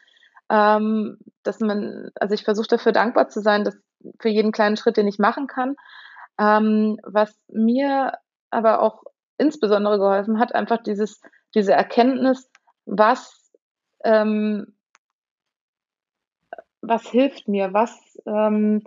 [0.50, 3.76] ähm, dass man, also ich versuche dafür dankbar zu sein, dass
[4.20, 5.76] für jeden kleinen Schritt, den ich machen kann.
[6.38, 8.12] Ähm, was mir
[8.50, 9.04] aber auch
[9.38, 11.20] insbesondere geholfen hat, einfach dieses,
[11.54, 12.50] diese Erkenntnis,
[12.84, 13.52] was,
[14.04, 14.74] ähm,
[16.80, 18.82] was hilft mir, was, ähm,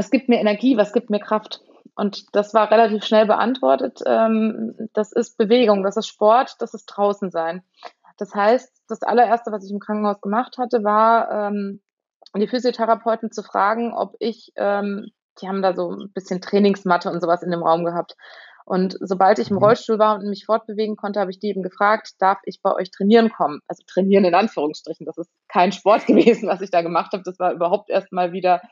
[0.00, 1.60] was gibt mir Energie, was gibt mir Kraft.
[1.94, 4.00] Und das war relativ schnell beantwortet.
[4.06, 7.62] Ähm, das ist Bewegung, das ist Sport, das ist draußen sein.
[8.16, 11.82] Das heißt, das allererste, was ich im Krankenhaus gemacht hatte, war, ähm,
[12.34, 15.10] die Physiotherapeuten zu fragen, ob ich, ähm,
[15.42, 18.16] die haben da so ein bisschen Trainingsmatte und sowas in dem Raum gehabt.
[18.64, 19.64] Und sobald ich im mhm.
[19.64, 22.90] Rollstuhl war und mich fortbewegen konnte, habe ich die eben gefragt, darf ich bei euch
[22.90, 23.60] trainieren kommen?
[23.68, 25.04] Also trainieren in Anführungsstrichen.
[25.04, 27.22] Das ist kein Sport gewesen, was ich da gemacht habe.
[27.22, 28.62] Das war überhaupt erst mal wieder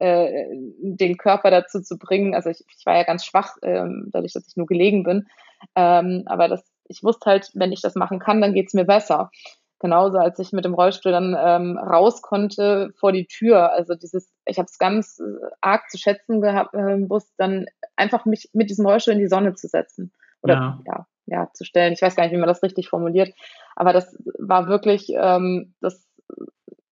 [0.00, 0.48] äh,
[0.80, 2.34] den Körper dazu zu bringen.
[2.34, 5.28] Also ich, ich war ja ganz schwach, ähm, dadurch, dass ich nur gelegen bin.
[5.76, 9.30] Ähm, aber das, ich wusste halt, wenn ich das machen kann, dann geht's mir besser.
[9.78, 13.72] Genauso als ich mit dem Rollstuhl dann ähm, raus konnte vor die Tür.
[13.72, 18.26] Also dieses, ich habe es ganz äh, arg zu schätzen gehabt, äh, gewusst, dann einfach
[18.26, 20.12] mich mit diesem Rollstuhl in die Sonne zu setzen.
[20.42, 20.80] Oder ja.
[20.86, 21.92] ja, ja, zu stellen.
[21.92, 23.34] Ich weiß gar nicht, wie man das richtig formuliert.
[23.76, 26.06] Aber das war wirklich ähm, das,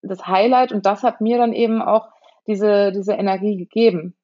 [0.03, 2.09] das Highlight und das hat mir dann eben auch
[2.49, 4.17] diese, diese Energie gegeben.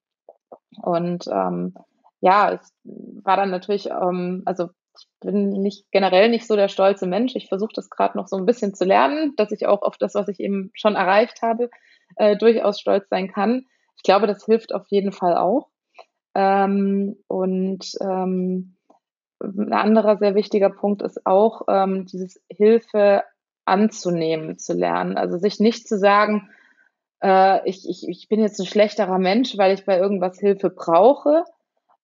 [0.81, 1.73] Und ähm,
[2.19, 7.07] ja, es war dann natürlich, ähm, also ich bin nicht generell nicht so der stolze
[7.07, 7.35] Mensch.
[7.35, 10.15] Ich versuche das gerade noch so ein bisschen zu lernen, dass ich auch auf das,
[10.15, 11.69] was ich eben schon erreicht habe,
[12.15, 13.65] äh, durchaus stolz sein kann.
[13.97, 15.69] Ich glaube, das hilft auf jeden Fall auch.
[16.33, 18.75] Ähm, und ähm,
[19.41, 23.23] ein anderer sehr wichtiger Punkt ist auch, ähm, dieses Hilfe
[23.65, 25.17] anzunehmen zu lernen.
[25.17, 26.49] Also sich nicht zu sagen,
[27.21, 31.43] äh, ich, ich, ich bin jetzt ein schlechterer Mensch, weil ich bei irgendwas Hilfe brauche,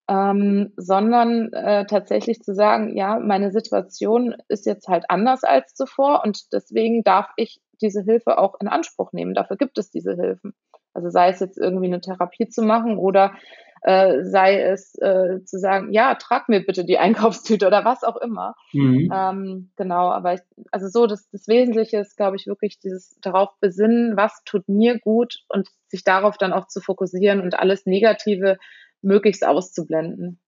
[0.08, 6.24] ähm, sondern äh, tatsächlich zu sagen, ja, meine Situation ist jetzt halt anders als zuvor
[6.26, 9.34] und deswegen darf ich diese Hilfe auch in Anspruch nehmen.
[9.34, 10.54] Dafür gibt es diese Hilfen.
[10.93, 13.34] Also sei es jetzt irgendwie eine Therapie zu machen oder
[13.82, 18.17] äh, sei es äh, zu sagen, ja, trag mir bitte die Einkaufstüte oder was auch
[18.17, 18.56] immer.
[18.74, 19.12] Mhm.
[19.13, 20.41] Ähm, genau, aber ich,
[20.72, 25.00] also so, das, das Wesentliche ist, glaube ich, wirklich dieses darauf besinnen, was tut mir
[25.00, 28.58] gut und sich darauf dann auch zu fokussieren und alles Negative
[29.02, 30.39] möglichst auszublenden.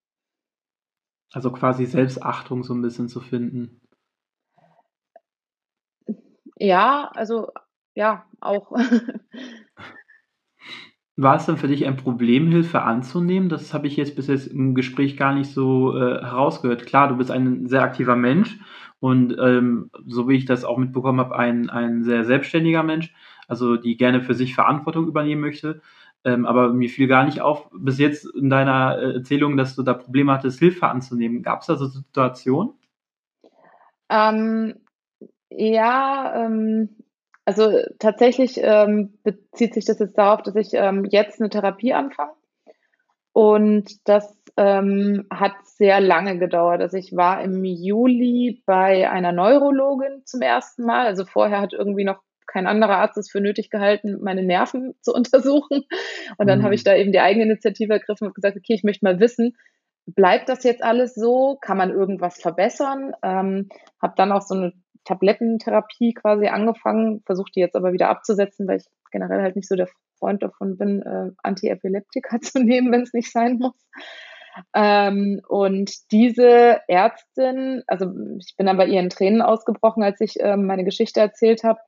[1.32, 3.80] Also quasi Selbstachtung so ein bisschen zu finden.
[6.56, 7.50] Ja, also
[7.94, 8.72] ja, auch.
[11.16, 13.48] War es denn für dich ein Problem, Hilfe anzunehmen?
[13.48, 16.86] Das habe ich jetzt bis jetzt im Gespräch gar nicht so äh, herausgehört.
[16.86, 18.58] Klar, du bist ein sehr aktiver Mensch
[18.98, 23.14] und ähm, so wie ich das auch mitbekommen habe, ein, ein sehr selbstständiger Mensch,
[23.46, 25.82] also die gerne für sich Verantwortung übernehmen möchte.
[26.24, 29.82] Ähm, aber mir fiel gar nicht auf, bis jetzt in deiner äh, Erzählung, dass du
[29.82, 31.42] da Probleme hattest, Hilfe anzunehmen.
[31.42, 32.72] Gab es da so Situationen?
[34.08, 34.74] Ähm,
[35.50, 36.88] ja, ähm,
[37.44, 42.32] also tatsächlich ähm, bezieht sich das jetzt darauf, dass ich ähm, jetzt eine Therapie anfange.
[43.32, 46.80] Und das ähm, hat sehr lange gedauert.
[46.80, 51.06] Also ich war im Juli bei einer Neurologin zum ersten Mal.
[51.06, 55.12] Also vorher hat irgendwie noch kein anderer Arzt es für nötig gehalten, meine Nerven zu
[55.12, 55.84] untersuchen.
[56.38, 56.62] Und dann mhm.
[56.62, 59.56] habe ich da eben die eigene Initiative ergriffen und gesagt, okay, ich möchte mal wissen,
[60.06, 61.58] bleibt das jetzt alles so?
[61.60, 63.12] Kann man irgendwas verbessern?
[63.22, 63.68] Ähm,
[64.00, 64.72] habe dann auch so eine
[65.04, 69.76] Tablettentherapie quasi angefangen, versuche die jetzt aber wieder abzusetzen, weil ich generell halt nicht so
[69.76, 69.88] der
[70.18, 73.74] Freund davon bin, äh, Antiepileptika zu nehmen, wenn es nicht sein muss.
[74.74, 78.06] Ähm, und diese Ärztin, also
[78.38, 81.80] ich bin dann bei ihren Tränen ausgebrochen, als ich ähm, meine Geschichte erzählt habe.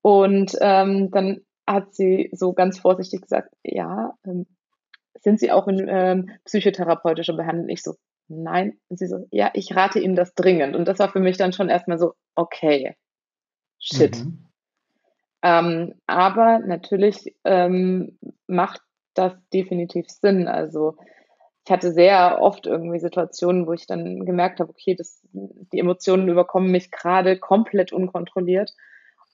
[0.00, 4.46] Und ähm, dann hat sie so ganz vorsichtig gesagt, ja, ähm,
[5.24, 7.70] sind Sie auch in ähm, psychotherapeutischer Behandlung?
[7.70, 7.94] Ich so,
[8.42, 8.78] nein.
[8.88, 10.76] Und sie so, ja, ich rate Ihnen das dringend.
[10.76, 12.96] Und das war für mich dann schon erstmal so, okay,
[13.78, 14.16] shit.
[14.16, 14.44] Mhm.
[15.42, 18.80] Ähm, aber natürlich ähm, macht
[19.14, 20.48] das definitiv Sinn.
[20.48, 20.96] Also
[21.64, 26.28] ich hatte sehr oft irgendwie Situationen, wo ich dann gemerkt habe, okay, das, die Emotionen
[26.28, 28.72] überkommen mich gerade komplett unkontrolliert.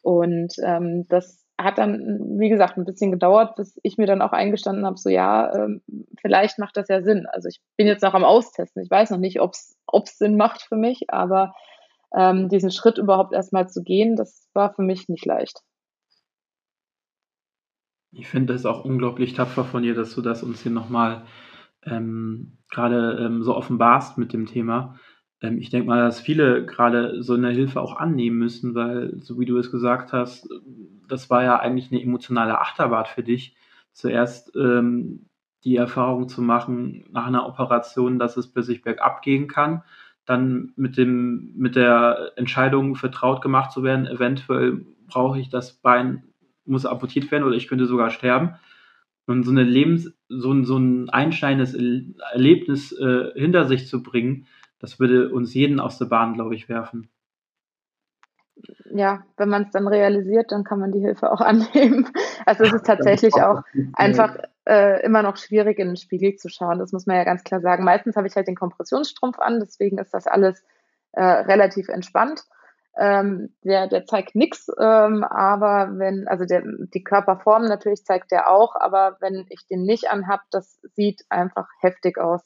[0.02, 4.32] Und ähm, das hat dann, wie gesagt, ein bisschen gedauert, bis ich mir dann auch
[4.32, 5.82] eingestanden habe, so ja, ähm,
[6.20, 7.26] vielleicht macht das ja Sinn.
[7.26, 8.82] Also ich bin jetzt noch am Austesten.
[8.82, 11.54] Ich weiß noch nicht, ob es Sinn macht für mich, aber
[12.14, 15.60] ähm, diesen Schritt überhaupt erstmal zu gehen, das war für mich nicht leicht.
[18.12, 21.26] Ich finde es auch unglaublich tapfer von dir, dass du das uns hier nochmal
[21.84, 24.98] ähm, gerade ähm, so offenbarst mit dem Thema.
[25.42, 29.38] Ähm, ich denke mal, dass viele gerade so eine Hilfe auch annehmen müssen, weil, so
[29.38, 30.48] wie du es gesagt hast,
[31.08, 33.56] das war ja eigentlich eine emotionale Achterbahn für dich.
[33.92, 35.26] Zuerst ähm,
[35.64, 39.82] die Erfahrung zu machen nach einer Operation, dass es plötzlich bergab gehen kann,
[40.24, 46.22] dann mit dem mit der Entscheidung vertraut gemacht zu werden, eventuell brauche ich das Bein,
[46.64, 48.54] muss amputiert werden oder ich könnte sogar sterben.
[49.26, 51.74] Und so eine Lebens, so ein, so ein einschneidendes
[52.32, 54.46] Erlebnis äh, hinter sich zu bringen,
[54.80, 57.10] das würde uns jeden aus der Bahn, glaube ich, werfen.
[58.92, 62.08] Ja, wenn man es dann realisiert, dann kann man die Hilfe auch annehmen.
[62.46, 63.62] Also es ist tatsächlich auch
[63.94, 64.36] einfach
[64.68, 66.78] äh, immer noch schwierig, in den Spiegel zu schauen.
[66.78, 67.84] Das muss man ja ganz klar sagen.
[67.84, 70.64] Meistens habe ich halt den Kompressionsstrumpf an, deswegen ist das alles
[71.12, 72.44] äh, relativ entspannt.
[72.96, 78.50] Ähm, der, der zeigt nichts, ähm, aber wenn, also der, die Körperform natürlich zeigt der
[78.50, 82.42] auch, aber wenn ich den nicht anhab, das sieht einfach heftig aus.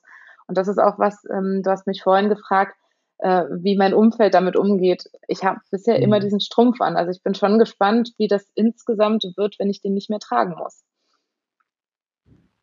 [0.47, 2.76] Und das ist auch was, ähm, du hast mich vorhin gefragt,
[3.18, 5.05] äh, wie mein Umfeld damit umgeht.
[5.28, 6.22] Ich habe bisher immer mhm.
[6.22, 6.97] diesen Strumpf an.
[6.97, 10.55] Also ich bin schon gespannt, wie das insgesamt wird, wenn ich den nicht mehr tragen
[10.59, 10.84] muss.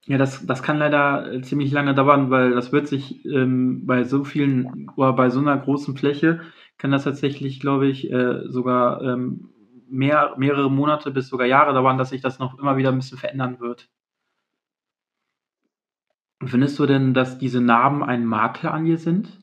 [0.06, 4.04] Ja, das, das kann leider äh, ziemlich lange dauern, weil das wird sich ähm, bei
[4.04, 6.42] so vielen oder bei so einer großen Fläche
[6.78, 9.52] kann das tatsächlich, glaube ich, äh, sogar ähm,
[9.88, 13.20] mehr, mehrere Monate bis sogar Jahre dauern, dass sich das noch immer wieder ein bisschen
[13.20, 13.90] verändern wird.
[16.46, 19.42] Findest du denn, dass diese Narben ein Makel an dir sind?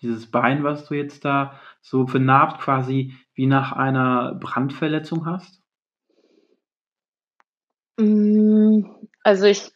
[0.00, 5.62] Dieses Bein, was du jetzt da so vernarbt quasi wie nach einer Brandverletzung hast?
[7.98, 8.84] Mm,
[9.24, 9.72] also ich,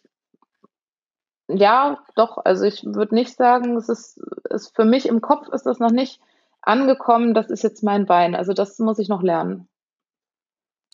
[1.48, 5.66] ja, doch, also ich würde nicht sagen, es ist, ist, für mich im Kopf ist
[5.66, 6.20] das noch nicht
[6.62, 8.34] angekommen, das ist jetzt mein Bein.
[8.34, 9.68] Also das muss ich noch lernen.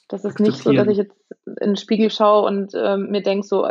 [0.08, 1.14] Das ist nicht so, dass ich jetzt
[1.44, 3.68] in den Spiegel schaue und ähm, mir denke so,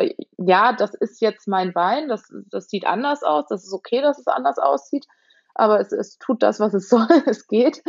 [0.47, 4.17] ja, das ist jetzt mein Bein, das, das sieht anders aus, das ist okay, dass
[4.17, 5.05] es anders aussieht,
[5.55, 7.83] aber es, es tut das, was es soll, es geht.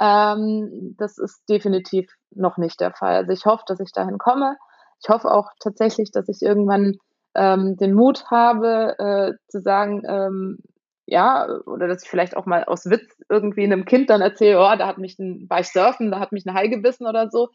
[0.00, 3.16] Ähm, das ist definitiv noch nicht der Fall.
[3.16, 4.56] Also ich hoffe, dass ich dahin komme.
[5.02, 6.96] Ich hoffe auch tatsächlich, dass ich irgendwann
[7.34, 10.58] ähm, den Mut habe, äh, zu sagen, ähm,
[11.04, 14.76] ja, oder dass ich vielleicht auch mal aus Witz irgendwie einem Kind dann erzähle, oh,
[14.78, 17.50] da hat mich ein, war ich surfen, da hat mich ein Hai gebissen oder so.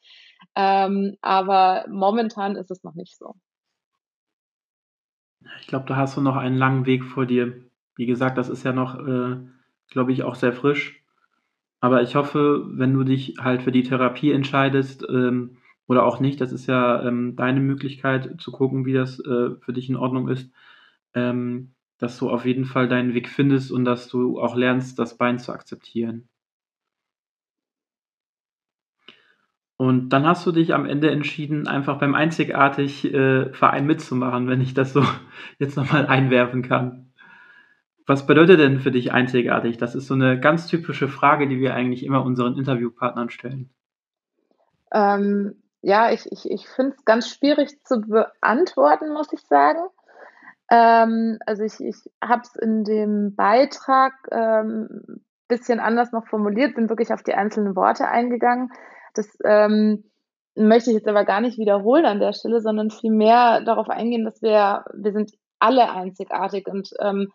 [0.56, 3.36] Ähm, aber momentan ist es noch nicht so.
[5.62, 7.64] Ich glaube, da hast du noch einen langen Weg vor dir.
[7.96, 9.38] Wie gesagt, das ist ja noch, äh,
[9.90, 11.04] glaube ich, auch sehr frisch.
[11.82, 16.40] Aber ich hoffe, wenn du dich halt für die Therapie entscheidest ähm, oder auch nicht,
[16.42, 20.30] das ist ja ähm, deine Möglichkeit zu gucken, wie das äh, für dich in Ordnung
[20.30, 20.52] ist,
[21.14, 25.18] ähm, dass du auf jeden Fall deinen Weg findest und dass du auch lernst, das
[25.18, 26.30] Bein zu akzeptieren.
[29.78, 34.62] Und dann hast du dich am Ende entschieden, einfach beim einzigartig äh, Verein mitzumachen, wenn
[34.62, 35.04] ich das so
[35.60, 37.12] jetzt nochmal einwerfen kann.
[38.06, 39.78] Was bedeutet denn für dich einzigartig?
[39.78, 43.70] Das ist so eine ganz typische Frage, die wir eigentlich immer unseren Interviewpartnern stellen.
[44.92, 49.80] Ähm, ja, ich, ich, ich finde es ganz schwierig zu beantworten, muss ich sagen.
[50.70, 56.90] Ähm, also ich, ich habe es in dem Beitrag ähm, bisschen anders noch formuliert, bin
[56.90, 58.72] wirklich auf die einzelnen Worte eingegangen.
[59.14, 60.04] Das ähm,
[60.56, 64.42] möchte ich jetzt aber gar nicht wiederholen an der Stelle, sondern vielmehr darauf eingehen, dass
[64.42, 67.32] wir, wir sind alle einzigartig und ähm,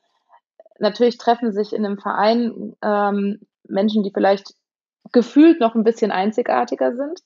[0.79, 4.55] natürlich treffen sich in einem Verein ähm, Menschen, die vielleicht
[5.13, 7.21] gefühlt noch ein bisschen einzigartiger sind.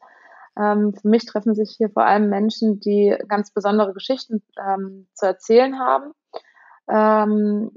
[0.57, 5.27] Ähm, für mich treffen sich hier vor allem Menschen, die ganz besondere Geschichten ähm, zu
[5.27, 6.13] erzählen haben.
[6.89, 7.71] Ähm,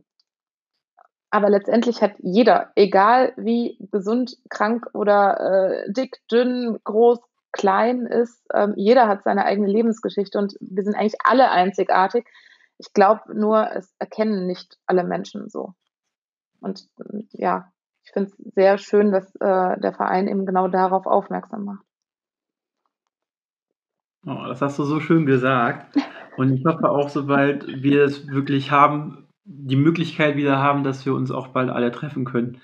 [1.36, 7.20] aber letztendlich hat jeder, egal wie gesund, krank oder äh, dick, dünn, groß,
[7.52, 12.26] klein ist, ähm, jeder hat seine eigene Lebensgeschichte und wir sind eigentlich alle einzigartig.
[12.78, 15.74] Ich glaube nur, es erkennen nicht alle Menschen so.
[16.62, 16.88] Und
[17.34, 17.70] ja,
[18.06, 21.86] ich finde es sehr schön, dass äh, der Verein eben genau darauf aufmerksam macht.
[24.26, 25.98] Oh, das hast du so schön gesagt.
[26.38, 31.14] Und ich hoffe auch, sobald wir es wirklich haben, die Möglichkeit wieder haben, dass wir
[31.14, 32.62] uns auch bald alle treffen können.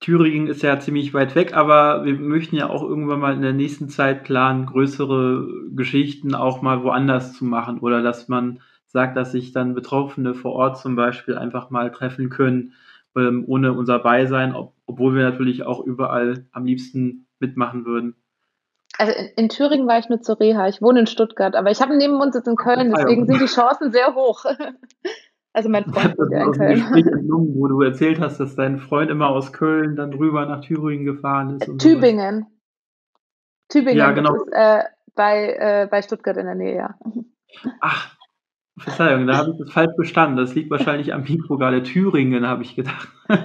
[0.00, 3.54] Thüringen ist ja ziemlich weit weg, aber wir möchten ja auch irgendwann mal in der
[3.54, 9.32] nächsten Zeit planen, größere Geschichten auch mal woanders zu machen oder dass man sagt, dass
[9.32, 12.74] sich dann Betroffene vor Ort zum Beispiel einfach mal treffen können,
[13.16, 18.14] ähm, ohne unser Beisein, ob, obwohl wir natürlich auch überall am liebsten mitmachen würden.
[18.98, 20.68] Also in, in, Thüringen war ich nur zur Reha.
[20.68, 23.46] Ich wohne in Stuttgart, aber ich habe neben uns jetzt in Köln, deswegen sind die
[23.46, 24.44] Chancen sehr hoch.
[25.56, 26.94] Also mein Freund wohnt ja in Köln.
[26.96, 31.04] Entnommen, wo du erzählt hast, dass dein Freund immer aus Köln dann rüber nach Thüringen
[31.04, 31.78] gefahren ist.
[31.78, 32.40] Tübingen.
[32.40, 32.52] Sowas.
[33.68, 34.34] Tübingen ja, genau.
[34.34, 34.82] ist äh,
[35.14, 36.98] bei, äh, bei Stuttgart in der Nähe, ja.
[37.80, 38.16] Ach,
[38.76, 40.36] Verzeihung, da habe ich das falsch bestanden.
[40.36, 43.08] Das liegt wahrscheinlich am Mikro gerade Thüringen, habe ich gedacht.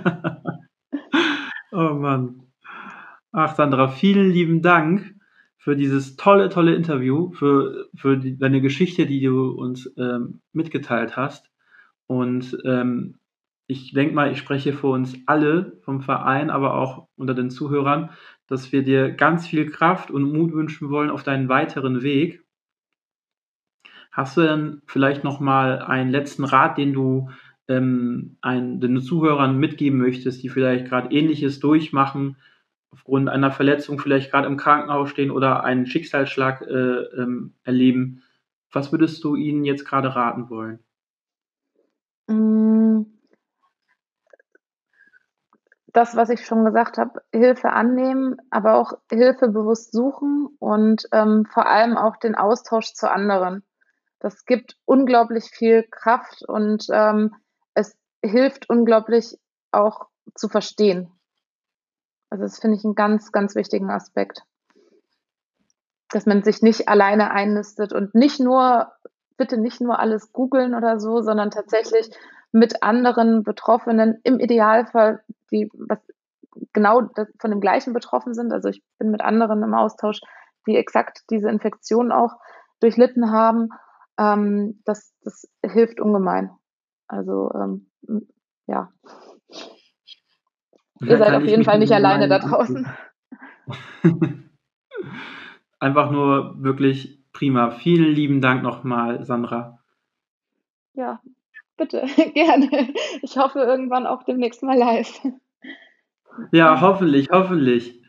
[1.72, 2.42] oh Mann.
[3.32, 5.19] Ach, Sandra, vielen lieben Dank
[5.60, 11.18] für dieses tolle, tolle Interview, für, für die, deine Geschichte, die du uns ähm, mitgeteilt
[11.18, 11.52] hast.
[12.08, 13.20] Und ähm,
[13.68, 18.10] ich denke mal, ich spreche für uns alle vom Verein, aber auch unter den Zuhörern,
[18.48, 22.44] dass wir dir ganz viel Kraft und Mut wünschen wollen auf deinen weiteren Weg.
[24.12, 27.30] Hast du denn vielleicht noch mal einen letzten Rat, den du
[27.68, 32.38] ähm, ein, den Zuhörern mitgeben möchtest, die vielleicht gerade Ähnliches durchmachen,
[32.92, 38.24] aufgrund einer Verletzung vielleicht gerade im Krankenhaus stehen oder einen Schicksalsschlag äh, ähm, erleben?
[38.72, 40.80] Was würdest du ihnen jetzt gerade raten wollen?
[42.28, 43.06] Mm.
[45.92, 51.46] Das, was ich schon gesagt habe, Hilfe annehmen, aber auch Hilfe bewusst suchen und ähm,
[51.52, 53.64] vor allem auch den Austausch zu anderen.
[54.20, 57.34] Das gibt unglaublich viel Kraft und ähm,
[57.74, 59.38] es hilft unglaublich
[59.72, 61.12] auch zu verstehen.
[62.30, 64.44] Also das finde ich einen ganz, ganz wichtigen Aspekt.
[66.12, 68.92] Dass man sich nicht alleine einnistet und nicht nur
[69.38, 72.12] bitte nicht nur alles googeln oder so, sondern tatsächlich
[72.52, 76.00] mit anderen Betroffenen, im Idealfall, die was
[76.74, 77.10] genau
[77.40, 78.52] von dem gleichen betroffen sind.
[78.52, 80.20] Also ich bin mit anderen im Austausch,
[80.68, 82.36] die exakt diese Infektion auch
[82.80, 83.70] durchlitten haben.
[84.18, 86.52] Ähm, das, das hilft ungemein.
[87.08, 87.90] Also ähm,
[88.68, 88.92] ja.
[91.02, 92.88] Ihr seid auf jeden Fall nicht alleine da draußen.
[95.80, 97.72] Einfach nur wirklich Prima.
[97.72, 99.80] Vielen lieben Dank nochmal, Sandra.
[100.94, 101.22] Ja,
[101.78, 102.90] bitte, gerne.
[103.22, 105.22] Ich hoffe irgendwann auch demnächst mal live.
[106.52, 108.04] Ja, hoffentlich, hoffentlich.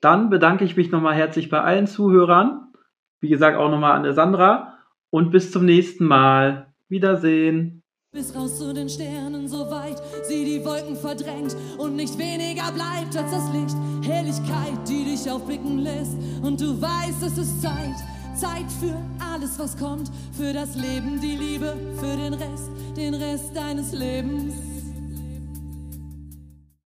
[0.00, 2.72] Dann bedanke ich mich nochmal herzlich bei allen Zuhörern.
[3.20, 4.78] Wie gesagt, auch nochmal an der Sandra.
[5.10, 6.66] Und bis zum nächsten Mal.
[6.88, 7.81] Wiedersehen.
[8.14, 9.96] Bis raus zu den Sternen, so weit
[10.28, 13.74] sie die Wolken verdrängt und nicht weniger bleibt als das Licht.
[14.02, 17.96] Helligkeit, die dich aufblicken lässt und du weißt, es ist Zeit
[18.34, 18.96] Zeit für
[19.32, 24.71] alles, was kommt, für das Leben, die Liebe, für den Rest, den Rest deines Lebens.